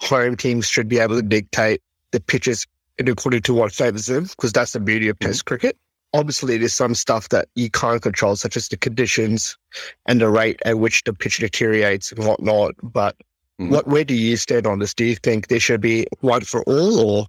[0.00, 1.80] home teams should be able to dictate
[2.10, 2.66] the pitches
[2.98, 5.30] in according to what favors them, because that's the beauty of mm-hmm.
[5.30, 5.76] Test cricket.
[6.12, 9.58] Obviously, there's some stuff that you can't control, such as the conditions
[10.06, 12.74] and the rate at which the pitch deteriorates and whatnot.
[12.82, 13.16] But
[13.60, 13.70] mm-hmm.
[13.70, 14.94] what where do you stand on this?
[14.94, 17.26] Do you think there should be one for all, or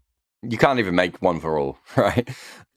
[0.49, 2.27] you can't even make one for all, right?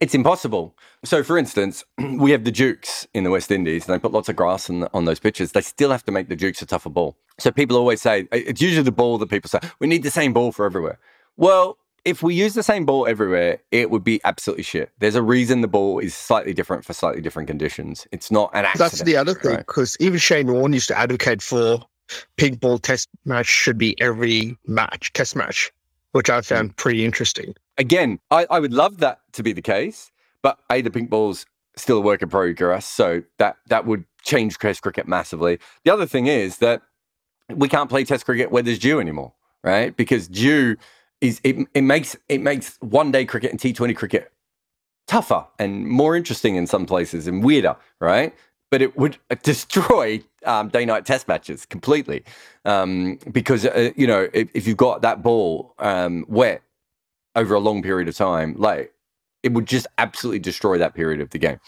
[0.00, 0.76] It's impossible.
[1.04, 4.28] So, for instance, we have the Dukes in the West Indies, and they put lots
[4.28, 5.52] of grass on, on those pitches.
[5.52, 7.16] They still have to make the Dukes a tougher ball.
[7.38, 10.32] So, people always say it's usually the ball that people say we need the same
[10.32, 10.98] ball for everywhere.
[11.36, 14.90] Well, if we use the same ball everywhere, it would be absolutely shit.
[14.98, 18.06] There's a reason the ball is slightly different for slightly different conditions.
[18.12, 18.92] It's not an accident.
[18.92, 20.06] That's the other thing, because right?
[20.06, 21.80] even Shane Warne used to advocate for
[22.36, 25.70] pink ball test match should be every match, test match
[26.12, 26.76] which I found mm.
[26.76, 27.54] pretty interesting.
[27.76, 30.10] Again, I, I would love that to be the case,
[30.42, 31.46] but A, the pink ball's
[31.76, 32.86] still a work in progress.
[32.86, 35.58] So that, that would change Test cricket massively.
[35.84, 36.82] The other thing is that
[37.54, 39.32] we can't play Test cricket where there's dew anymore,
[39.62, 39.96] right?
[39.96, 40.76] Because dew
[41.20, 44.32] is it, it makes it makes one day cricket and T20 cricket
[45.08, 48.34] tougher and more interesting in some places and weirder, right?
[48.70, 52.24] But it would destroy um, day night test matches completely
[52.64, 56.62] um, because uh, you know if, if, you've got that ball um, wet
[57.34, 58.92] over a long period of time, like
[59.42, 61.60] it would just absolutely destroy that period of the game.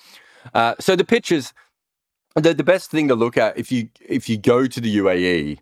[0.55, 1.53] Uh, so the pitches,
[2.35, 5.59] the, the best thing to look at if you if you go to the UAE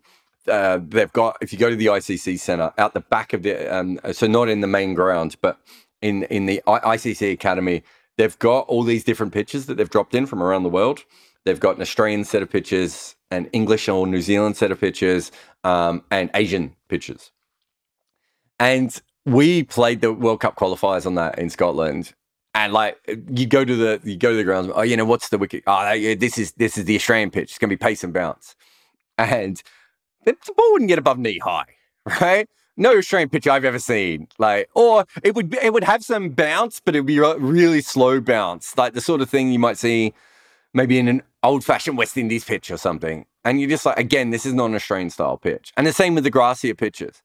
[0.49, 3.73] uh, they've got if you go to the ICC Center out the back of the
[3.73, 5.59] um, so not in the main ground, but
[6.01, 7.83] in in the I- ICC Academy,
[8.17, 11.03] they've got all these different pitches that they've dropped in from around the world.
[11.45, 15.31] They've got an Australian set of pitches, an English or New Zealand set of pitches,
[15.63, 17.31] um, and Asian pitches.
[18.59, 22.13] And we played the World Cup qualifiers on that in Scotland.
[22.55, 22.97] And like
[23.31, 24.71] you go to the you go to the grounds.
[24.73, 25.63] Oh, you know what's the wicket?
[25.67, 27.51] Oh, this is this is the Australian pitch.
[27.51, 28.55] It's gonna be pace and bounce,
[29.17, 29.61] and
[30.25, 31.65] the ball wouldn't get above knee high,
[32.21, 32.49] right?
[32.75, 34.27] No Australian pitch I've ever seen.
[34.39, 37.81] Like, or it would it would have some bounce, but it would be a really
[37.81, 40.13] slow bounce, like the sort of thing you might see
[40.73, 43.25] maybe in an old fashioned West Indies pitch or something.
[43.45, 45.71] And you're just like, again, this is not an Australian style pitch.
[45.77, 47.21] And the same with the grassier pitches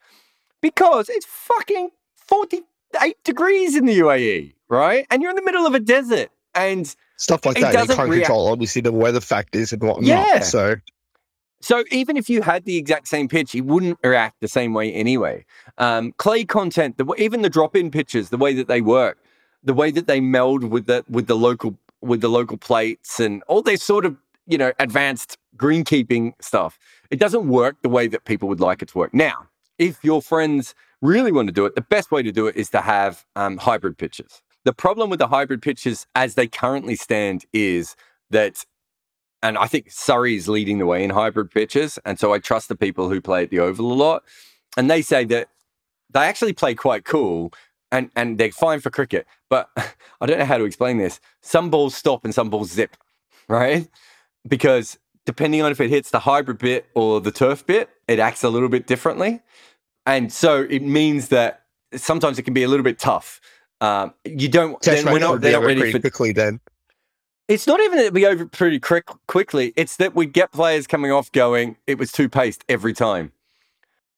[0.61, 5.07] because it's fucking 48 degrees in the UAE, right?
[5.11, 7.73] And you're in the middle of a desert and Stuff like that.
[7.73, 10.05] You can't react- control, obviously, the weather factors and whatnot.
[10.05, 10.41] Yeah.
[10.41, 10.77] So,
[11.61, 14.93] So even if you had the exact same pitch, it wouldn't react the same way
[14.93, 15.45] anyway.
[15.79, 19.19] Um, clay content, the, even the drop-in pitches, the way that they work,
[19.63, 23.43] the way that they meld with the with the local with the local plates and
[23.49, 26.79] all this sort of you know advanced greenkeeping stuff,
[27.11, 29.15] it doesn't work the way that people would like it to work.
[29.15, 29.49] Now,
[29.79, 32.71] if your friends really want to do it, the best way to do it is
[32.71, 34.43] to have um, hybrid pitches.
[34.65, 37.97] The problem with the hybrid pitches as they currently stand is
[38.31, 38.65] that
[39.45, 41.99] and I think Surrey is leading the way in hybrid pitches.
[42.07, 44.25] And so I trust the people who play at the Oval a lot.
[44.79, 45.49] And they say that
[46.09, 47.53] they actually play quite cool
[47.95, 49.27] and, and they're fine for cricket.
[49.49, 49.71] But
[50.21, 51.21] I don't know how to explain this.
[51.41, 52.97] Some balls stop and some balls zip,
[53.49, 53.89] right?
[54.47, 58.43] Because depending on if it hits the hybrid bit or the turf bit, it acts
[58.43, 59.41] a little bit differently.
[60.07, 61.63] And so it means that
[61.95, 63.41] sometimes it can be a little bit tough.
[63.81, 66.61] Um, you don't, test then we're not, they're not ready pretty for quickly then.
[67.49, 69.73] it's not even that we over pretty quick, quickly.
[69.77, 73.33] It's that we get players coming off going, it was too paced every time.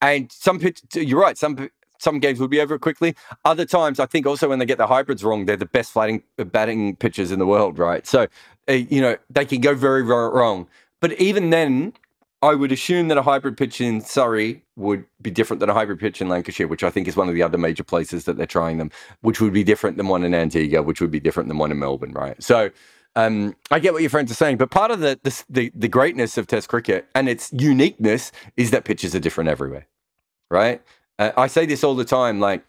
[0.01, 1.39] And some pitch, you're right.
[1.39, 3.15] Some some games would be over quickly.
[3.45, 6.23] Other times, I think also when they get the hybrids wrong, they're the best batting
[6.37, 8.07] batting pitchers in the world, right?
[8.07, 8.27] So,
[8.69, 10.69] uh, you know, they can go very, wrong.
[11.01, 11.93] But even then,
[12.43, 15.99] I would assume that a hybrid pitch in Surrey would be different than a hybrid
[15.99, 18.47] pitch in Lancashire, which I think is one of the other major places that they're
[18.47, 18.91] trying them,
[19.23, 21.79] which would be different than one in Antigua, which would be different than one in
[21.79, 22.41] Melbourne, right?
[22.43, 22.71] So,
[23.17, 25.19] um, I get what your friends are saying, but part of the
[25.49, 29.87] the the greatness of Test cricket and its uniqueness is that pitches are different everywhere,
[30.51, 30.83] right?
[31.19, 32.41] Uh, I say this all the time.
[32.41, 32.65] Like,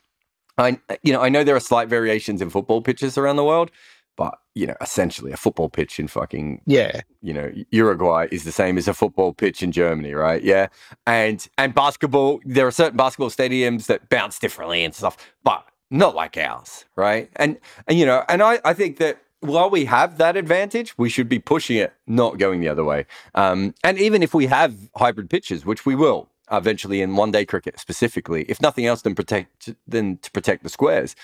[0.57, 3.71] I you know I know there are slight variations in football pitches around the world,
[4.15, 7.01] but you know essentially a football pitch in fucking Yeah.
[7.21, 10.41] you know Uruguay is the same as a football pitch in Germany, right?
[10.43, 10.67] Yeah,
[11.05, 16.15] and and basketball, there are certain basketball stadiums that bounce differently and stuff, but not
[16.15, 17.29] like ours, right?
[17.35, 21.09] And and you know, and I I think that while we have that advantage, we
[21.09, 23.05] should be pushing it, not going the other way.
[23.35, 27.45] Um, and even if we have hybrid pitches, which we will eventually in one day
[27.45, 31.15] cricket specifically, if nothing else than protect than to protect the squares,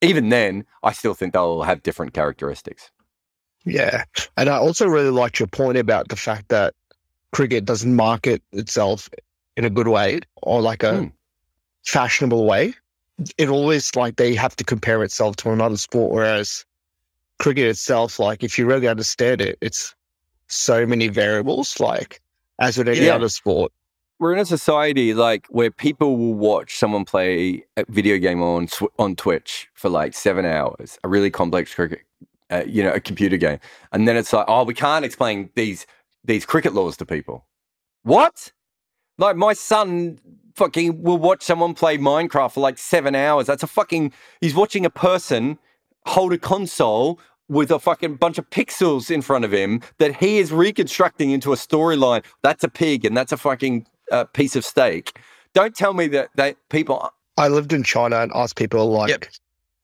[0.00, 2.90] even then, I still think they'll have different characteristics.
[3.64, 4.04] Yeah.
[4.36, 6.74] And I also really liked your point about the fact that
[7.32, 9.08] cricket doesn't market itself
[9.56, 11.06] in a good way or like a Hmm.
[11.84, 12.74] fashionable way.
[13.38, 16.64] It always like they have to compare itself to another sport, whereas
[17.38, 19.94] cricket itself, like if you really understand it, it's
[20.48, 22.20] so many variables, like
[22.58, 23.14] as with any Yeah.
[23.14, 23.72] other sport.
[24.18, 28.68] We're in a society like where people will watch someone play a video game on
[28.98, 32.00] on Twitch for like seven hours, a really complex cricket,
[32.50, 33.58] uh, you know, a computer game,
[33.92, 35.86] and then it's like, oh, we can't explain these
[36.24, 37.44] these cricket laws to people.
[38.02, 38.52] What?
[39.18, 40.18] Like my son
[40.54, 43.46] fucking will watch someone play Minecraft for like seven hours.
[43.46, 44.12] That's a fucking.
[44.40, 45.58] He's watching a person
[46.06, 50.38] hold a console with a fucking bunch of pixels in front of him that he
[50.38, 52.24] is reconstructing into a storyline.
[52.42, 55.18] That's a pig and that's a fucking uh, piece of steak.
[55.54, 57.10] Don't tell me that that people.
[57.36, 59.24] I lived in China and asked people like, Yep.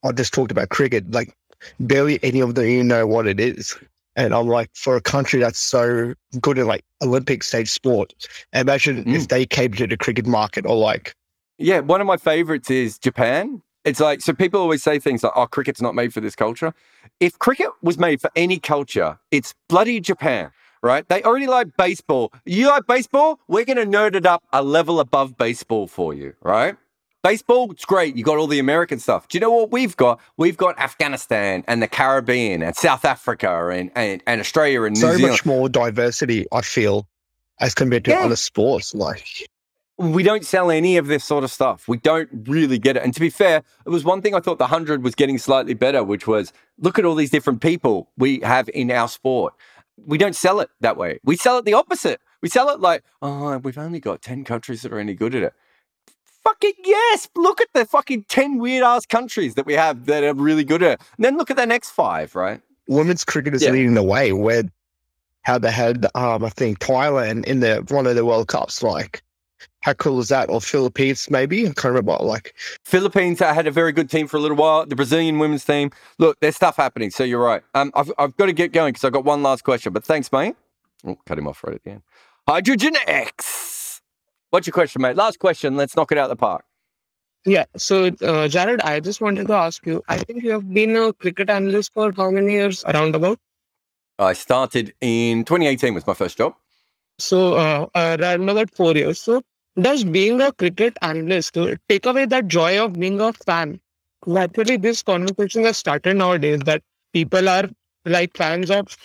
[0.05, 1.35] I just talked about cricket, like
[1.79, 3.77] barely any of them even know what it is.
[4.17, 8.13] And I'm like, for a country that's so good at like Olympic stage sport,
[8.53, 9.15] imagine Mm.
[9.15, 11.15] if they came to the cricket market or like,
[11.59, 13.63] Yeah, one of my favorites is Japan.
[13.85, 16.75] It's like so people always say things like, "Oh, cricket's not made for this culture."
[17.19, 20.51] If cricket was made for any culture, it's bloody Japan,
[20.83, 21.09] right?
[21.09, 22.33] They already like baseball.
[22.45, 23.41] You like baseball?
[23.49, 26.77] We're gonna nerd it up a level above baseball for you, right?
[27.23, 28.17] Baseball, it's great.
[28.17, 29.29] You got all the American stuff.
[29.29, 30.21] Do you know what we've got?
[30.39, 35.01] We've got Afghanistan and the Caribbean and South Africa and, and, and Australia and New
[35.03, 35.33] so Zealand.
[35.33, 37.07] much more diversity, I feel,
[37.61, 38.21] as compared to Yeah.
[38.25, 38.95] other sports.
[38.95, 39.27] Like,
[39.99, 41.87] we don't sell any of this sort of stuff.
[41.87, 43.03] We don't really get it.
[43.03, 45.75] And to be fair, it was one thing I thought the 100 was getting slightly
[45.75, 49.53] better, which was look at all these different people we have in our sport.
[50.07, 51.21] We don't sell it that way.
[51.25, 52.21] We sell it the opposite.
[52.43, 55.43] We sell it like, oh, we've only got 10 countries that are any good at
[55.43, 55.53] it.
[56.43, 57.29] Fucking yes.
[57.37, 60.83] Look at the fucking 10 weird ass countries that we have that are really good
[60.83, 61.01] at it.
[61.17, 62.61] And then look at the next five, right?
[62.89, 63.71] Women's cricket is Yeah.
[63.71, 64.65] leading the way where
[65.43, 68.83] how they had um I think Thailand in the one of the World Cups.
[68.83, 69.23] Like
[69.81, 70.51] how cool is that?
[70.51, 71.63] Or Philippines maybe?
[71.63, 72.55] I can't remember like
[72.85, 74.87] Philippines had a very good team for a little while.
[74.87, 75.91] The Brazilian women's team.
[76.19, 77.11] Look, there's stuff happening.
[77.11, 77.63] So you're right.
[77.75, 79.93] Um, I've, I've got to get going because I've got one last question.
[79.93, 80.57] But thanks, mate.
[81.07, 82.03] Oh, cut him off right at the end.
[82.47, 84.03] Hydrogen X.
[84.51, 85.17] What's your question, mate?
[85.17, 85.77] Last question.
[85.77, 86.65] Let's knock it out of the park.
[87.47, 87.65] Yeah.
[87.77, 90.03] So, uh, Jarrod, I just wanted to ask you.
[90.09, 92.85] I think you have been a cricket analyst for how many years?
[92.85, 93.39] Around about.
[94.19, 96.55] I started in 2018 was my first job.
[97.19, 99.21] So, uh, around about four years.
[99.21, 99.43] So,
[99.81, 103.81] does being a cricket analyst uh, take away that joy of being a fan?
[104.37, 107.69] Actually, this conversation has started nowadays that people are
[108.05, 108.97] like fans of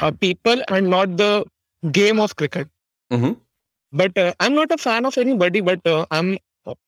[0.00, 1.44] uh, people and not the
[1.90, 2.68] game of cricket.
[3.12, 3.36] Mhm.
[3.92, 6.38] But uh, I'm not a fan of anybody, but uh, I'm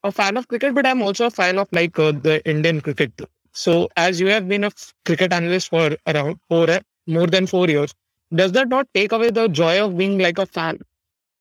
[0.03, 3.13] a fan of cricket, but I'm also a fan of like uh, the Indian cricket.
[3.53, 6.67] So, as you have been a f- cricket analyst for around four,
[7.07, 7.95] more than four years,
[8.35, 10.81] does that not take away the joy of being like a fan?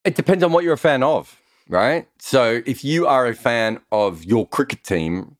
[0.06, 2.08] It depends on what you're a fan of, right?
[2.20, 5.38] So if you are a fan of your cricket team,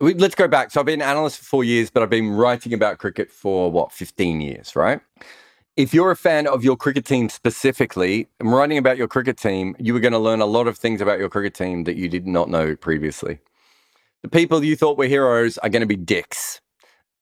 [0.00, 0.70] let's go back.
[0.70, 3.70] So I've been an analyst for four years, but I've been writing about cricket for
[3.70, 5.00] what, 15 years, right?
[5.76, 9.74] If you're a fan of your cricket team specifically, and writing about your cricket team,
[9.78, 12.08] you were going to learn a lot of things about your cricket team that you
[12.08, 13.40] did not know previously.
[14.22, 16.60] The people you thought were heroes are going to be dicks.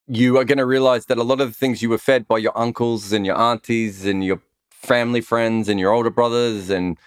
[0.06, 2.38] You are going to realize that a lot of the things you were fed by
[2.38, 6.98] your uncles and your aunties and your family friends and your older brothers and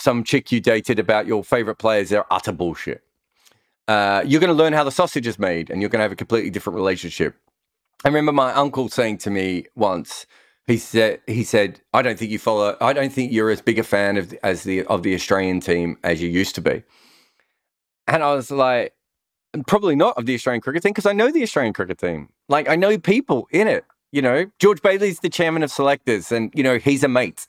[0.00, 3.02] some chick you dated about your favorite players, they're utter bullshit.
[3.86, 6.12] Uh, you're going to learn how the sausage is made and you're going to have
[6.12, 7.36] a completely different relationship.
[8.04, 10.26] I remember my uncle saying to me once,
[10.66, 13.78] he said, he said, I don't think you follow, I don't think you're as big
[13.78, 16.82] a fan of as the, of the Australian team as you used to be.
[18.06, 18.94] And I was like,
[19.66, 22.28] probably not of the Australian cricket team because I know the Australian cricket team.
[22.48, 23.84] Like I know people in it.
[24.12, 27.46] You know, George Bailey's the chairman of selectors, and you know he's a mate.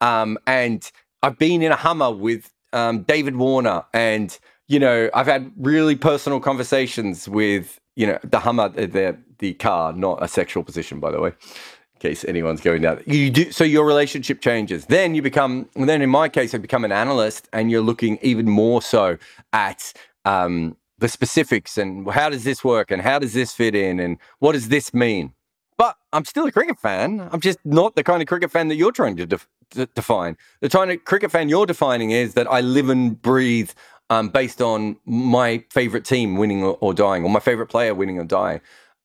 [0.00, 0.88] Um, and
[1.24, 5.96] I've been in a Hummer with um, David Warner, and you know I've had really
[5.96, 11.10] personal conversations with you know the Hummer, the the, car, not a sexual position, by
[11.10, 11.28] the way.
[11.30, 14.84] In case anyone's going down, you do so your relationship changes.
[14.84, 18.44] Then you become, then in my case, I become an analyst, and you're looking even
[18.44, 19.16] more so
[19.54, 19.94] at
[20.26, 24.18] um, the specifics and how does this work and how does this fit in and
[24.40, 25.32] what does this mean.
[25.78, 27.26] But I'm still a cricket fan.
[27.32, 30.36] I'm just not the kind of cricket fan that you're trying to def- define.
[30.60, 33.70] The of cricket fan you're defining is that I live and breathe
[34.10, 38.18] um, based on my favorite team winning or, or dying, or my favorite player winning
[38.18, 38.60] or dying.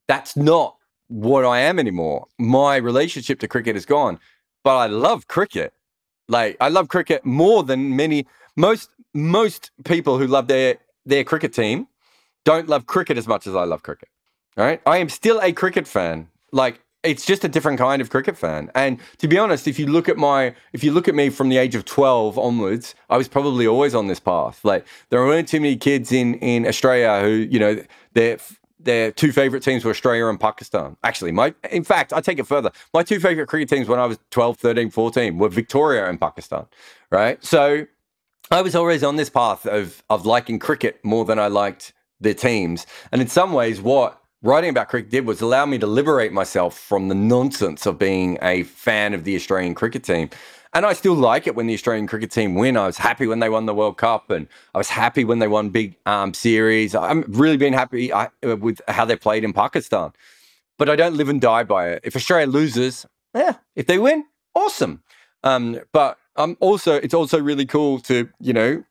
[0.08, 0.76] That's not
[1.08, 2.28] what I am anymore.
[2.38, 4.20] My relationship to cricket is gone,
[4.64, 5.74] but I love cricket.
[6.28, 11.54] Like I love cricket more than many most most people who love their their cricket
[11.54, 11.88] team
[12.46, 14.10] don't love cricket as much as I love cricket.
[14.58, 14.82] All right.
[14.86, 16.28] I am still a cricket fan.
[16.52, 18.70] Like it's just a different kind of cricket fan.
[18.76, 21.50] And to be honest, if you look at my if you look at me from
[21.50, 24.64] the age of 12 onwards, I was probably always on this path.
[24.64, 27.82] Like there weren't too many kids in in Australia who, you know,
[28.14, 28.38] their
[28.80, 30.98] their two favorite teams were Australia and Pakistan.
[31.04, 32.72] Actually, my in fact, I take it further.
[32.94, 36.66] My two favorite cricket teams when I was 12, 13, 14 were Victoria and Pakistan.
[37.12, 37.44] Right?
[37.44, 37.88] So
[38.52, 42.34] I was always on this path of of liking cricket more than I liked the
[42.34, 42.86] teams.
[43.12, 46.78] And in some ways, what writing about cricket did was allow me to liberate myself
[46.78, 50.30] from the nonsense of being a fan of the Australian cricket team.
[50.74, 52.78] And I still like it when the Australian cricket team win.
[52.78, 55.48] I was happy when they won the World Cup, and I was happy when they
[55.48, 56.94] won big um, series.
[56.94, 60.12] I'm really been happy uh, with how they played in Pakistan.
[60.78, 62.02] But I don't live and die by it.
[62.04, 63.56] If Australia loses, yeah.
[63.76, 65.02] If they win, awesome.
[65.44, 68.84] Um, but um, also, it's also really cool to you know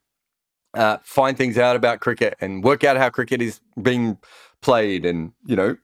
[0.74, 4.18] uh, find things out about cricket and work out how cricket is being
[4.60, 5.76] played, and you know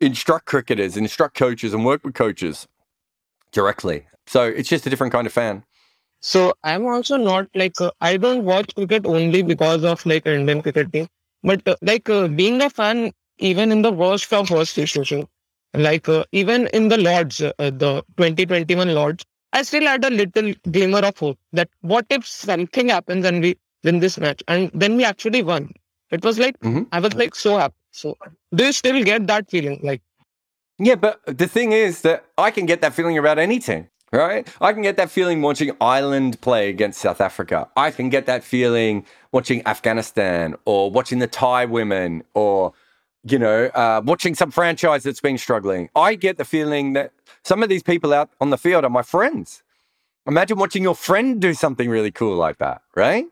[0.00, 2.66] instruct cricketers, instruct coaches, and work with coaches
[3.52, 4.06] directly.
[4.26, 5.64] So it's just a different kind of fan.
[6.20, 10.62] So I'm also not like uh, I don't watch cricket only because of like Indian
[10.62, 11.06] cricket team,
[11.42, 15.26] but uh, like uh, being a fan even in the worst of worst situation,
[15.74, 20.52] like uh, even in the Lords, uh, the 2021 Lords, I still had a little
[20.70, 24.96] glimmer of hope that what if something happens and we win this match, and then
[24.96, 25.72] we actually won.
[26.10, 26.86] It was like Mhm.
[26.92, 27.74] I was like so happy.
[27.96, 28.14] So
[28.52, 29.80] you still get that feeling?
[29.82, 30.02] Like
[30.78, 34.46] Yeah, but the thing is that I can get that feeling about any team, right?
[34.60, 37.68] I can get that feeling watching Ireland play against South Africa.
[37.74, 42.74] I can get that feeling watching Afghanistan or watching the Thai women or,
[43.24, 45.88] you know, uh, watching some franchise that's been struggling.
[45.96, 47.12] I get the feeling that
[47.44, 49.62] some of these people out on the field are my friends.
[50.26, 53.24] Imagine watching your friend do something really cool like that, right?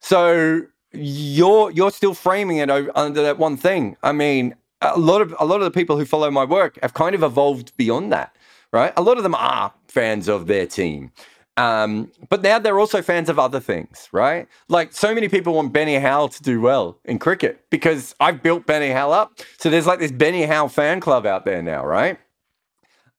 [0.00, 3.96] So you're you're still framing it under that one thing.
[4.02, 6.94] I mean, a lot of a lot of the people who follow my work have
[6.94, 8.34] kind of evolved beyond that,
[8.72, 8.92] right?
[8.96, 11.12] A lot of them are fans of their team.
[11.56, 14.48] Um, but now they're also fans of other things, right?
[14.68, 18.66] Like so many people want Benny Howell to do well in cricket because I've built
[18.66, 19.38] Benny Howell up.
[19.58, 22.18] So there's like this Benny Howell fan club out there now, right?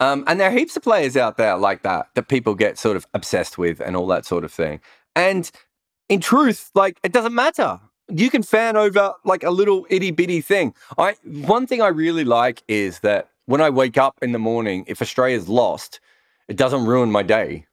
[0.02, 2.98] Um, and there are heaps of players out there like that that people get sort
[2.98, 4.82] of obsessed with and all that sort of thing.
[5.16, 5.50] And
[6.10, 7.80] in truth, like it doesn't matter.
[8.10, 10.74] You can fan over like a little itty bitty thing.
[10.98, 14.86] I one thing I really like is that when I wake up in the morning,
[14.88, 16.00] if Australia's lost,
[16.48, 17.66] it doesn't ruin my day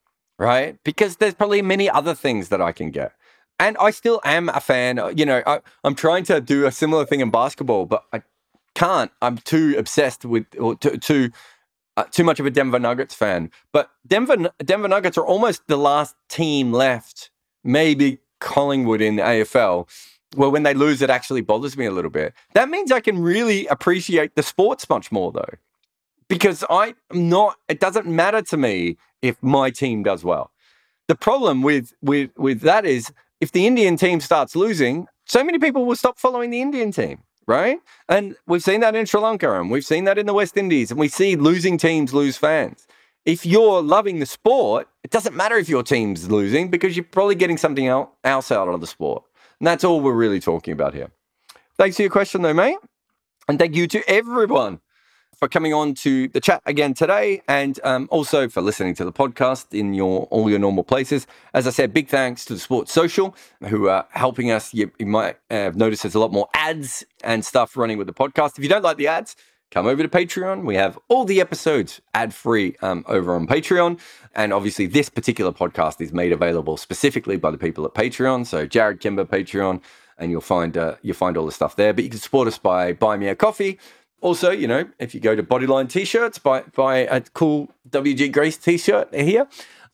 [0.43, 0.76] right?
[0.85, 3.12] Because there's probably many other things that I can get.
[3.61, 4.99] And I still am a fan.
[4.99, 8.22] Uh, you know, I, am trying to do a similar thing in basketball, but I
[8.74, 9.12] can't.
[9.22, 11.30] I'm too obsessed with, or too, too,
[11.97, 13.53] uh, too much of a Denver Nuggets fan.
[13.72, 17.30] But Denver, Denver Nuggets are almost the last team left,
[17.62, 19.88] maybe Collingwood in the AFL.
[20.36, 22.34] Well, when they lose, it actually bothers me a little bit.
[22.55, 25.59] That means I can really appreciate the sports much more, though
[26.32, 27.59] because I'm not.
[27.68, 30.51] It doesn't matter to me if my team does well.
[31.09, 33.12] The problem with with with that is
[33.43, 37.22] if the Indian team starts losing, so many people will stop following the Indian team,
[37.47, 37.78] right?
[38.09, 40.90] And we've seen that in Sri Lanka and we've seen that in the West Indies,
[40.90, 42.86] and we see losing teams lose fans.
[43.25, 47.37] If you're loving the sport, it doesn't matter if your team's losing because you're probably
[47.37, 49.23] getting something else out of the sport.
[49.61, 51.11] And that's all we're really talking about here.
[51.79, 52.79] Thanks for your question, though, mate.
[53.49, 54.81] And thank you to everyone
[55.43, 59.12] for coming on to the chat again today, and um, also for listening to the
[59.12, 61.27] podcast in your all your normal places.
[61.53, 63.35] As I said, big thanks to the Sports Social
[63.66, 64.73] who are helping us.
[64.73, 68.12] You, you might have noticed there's a lot more ads and stuff running with the
[68.12, 68.57] podcast.
[68.57, 69.35] If you don't like the ads,
[69.73, 70.64] come over to Patreon.
[70.64, 73.99] We have all the episodes ad free um, over on Patreon.
[74.35, 78.47] And obviously, this particular podcast is made available specifically by the people at Patreon.
[78.47, 79.83] So, Jarrod Kimber, Patreon,
[80.18, 81.93] and you'll find uh, you'll find all the stuff there.
[81.93, 83.81] But you can support us by buying me a coffee
[84.23, 88.57] also, you know, if you go to Bodyline T-shirts, buy buy a cool WG Grace
[88.57, 89.49] T-shirt here.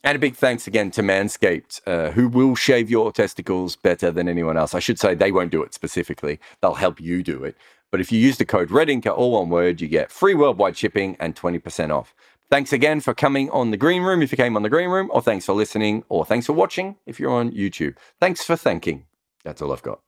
[0.05, 4.29] And a big thanks again to Manscaped, uh, who will shave your testicles better than
[4.29, 4.72] anyone else.
[4.72, 7.57] I should say they won't do it specifically; they'll help you do it.
[7.91, 11.16] But if you use the code REDINKER, all one word, you get free worldwide shipping
[11.18, 12.14] and 20% off.
[12.51, 15.11] Thanks again for coming on the Green Room if you came on the Green Room,
[15.12, 17.97] or thanks for listening, or thanks for watching if you're on YouTube.
[18.20, 19.07] Thanks for thanking.
[19.45, 20.01] That's all I've got.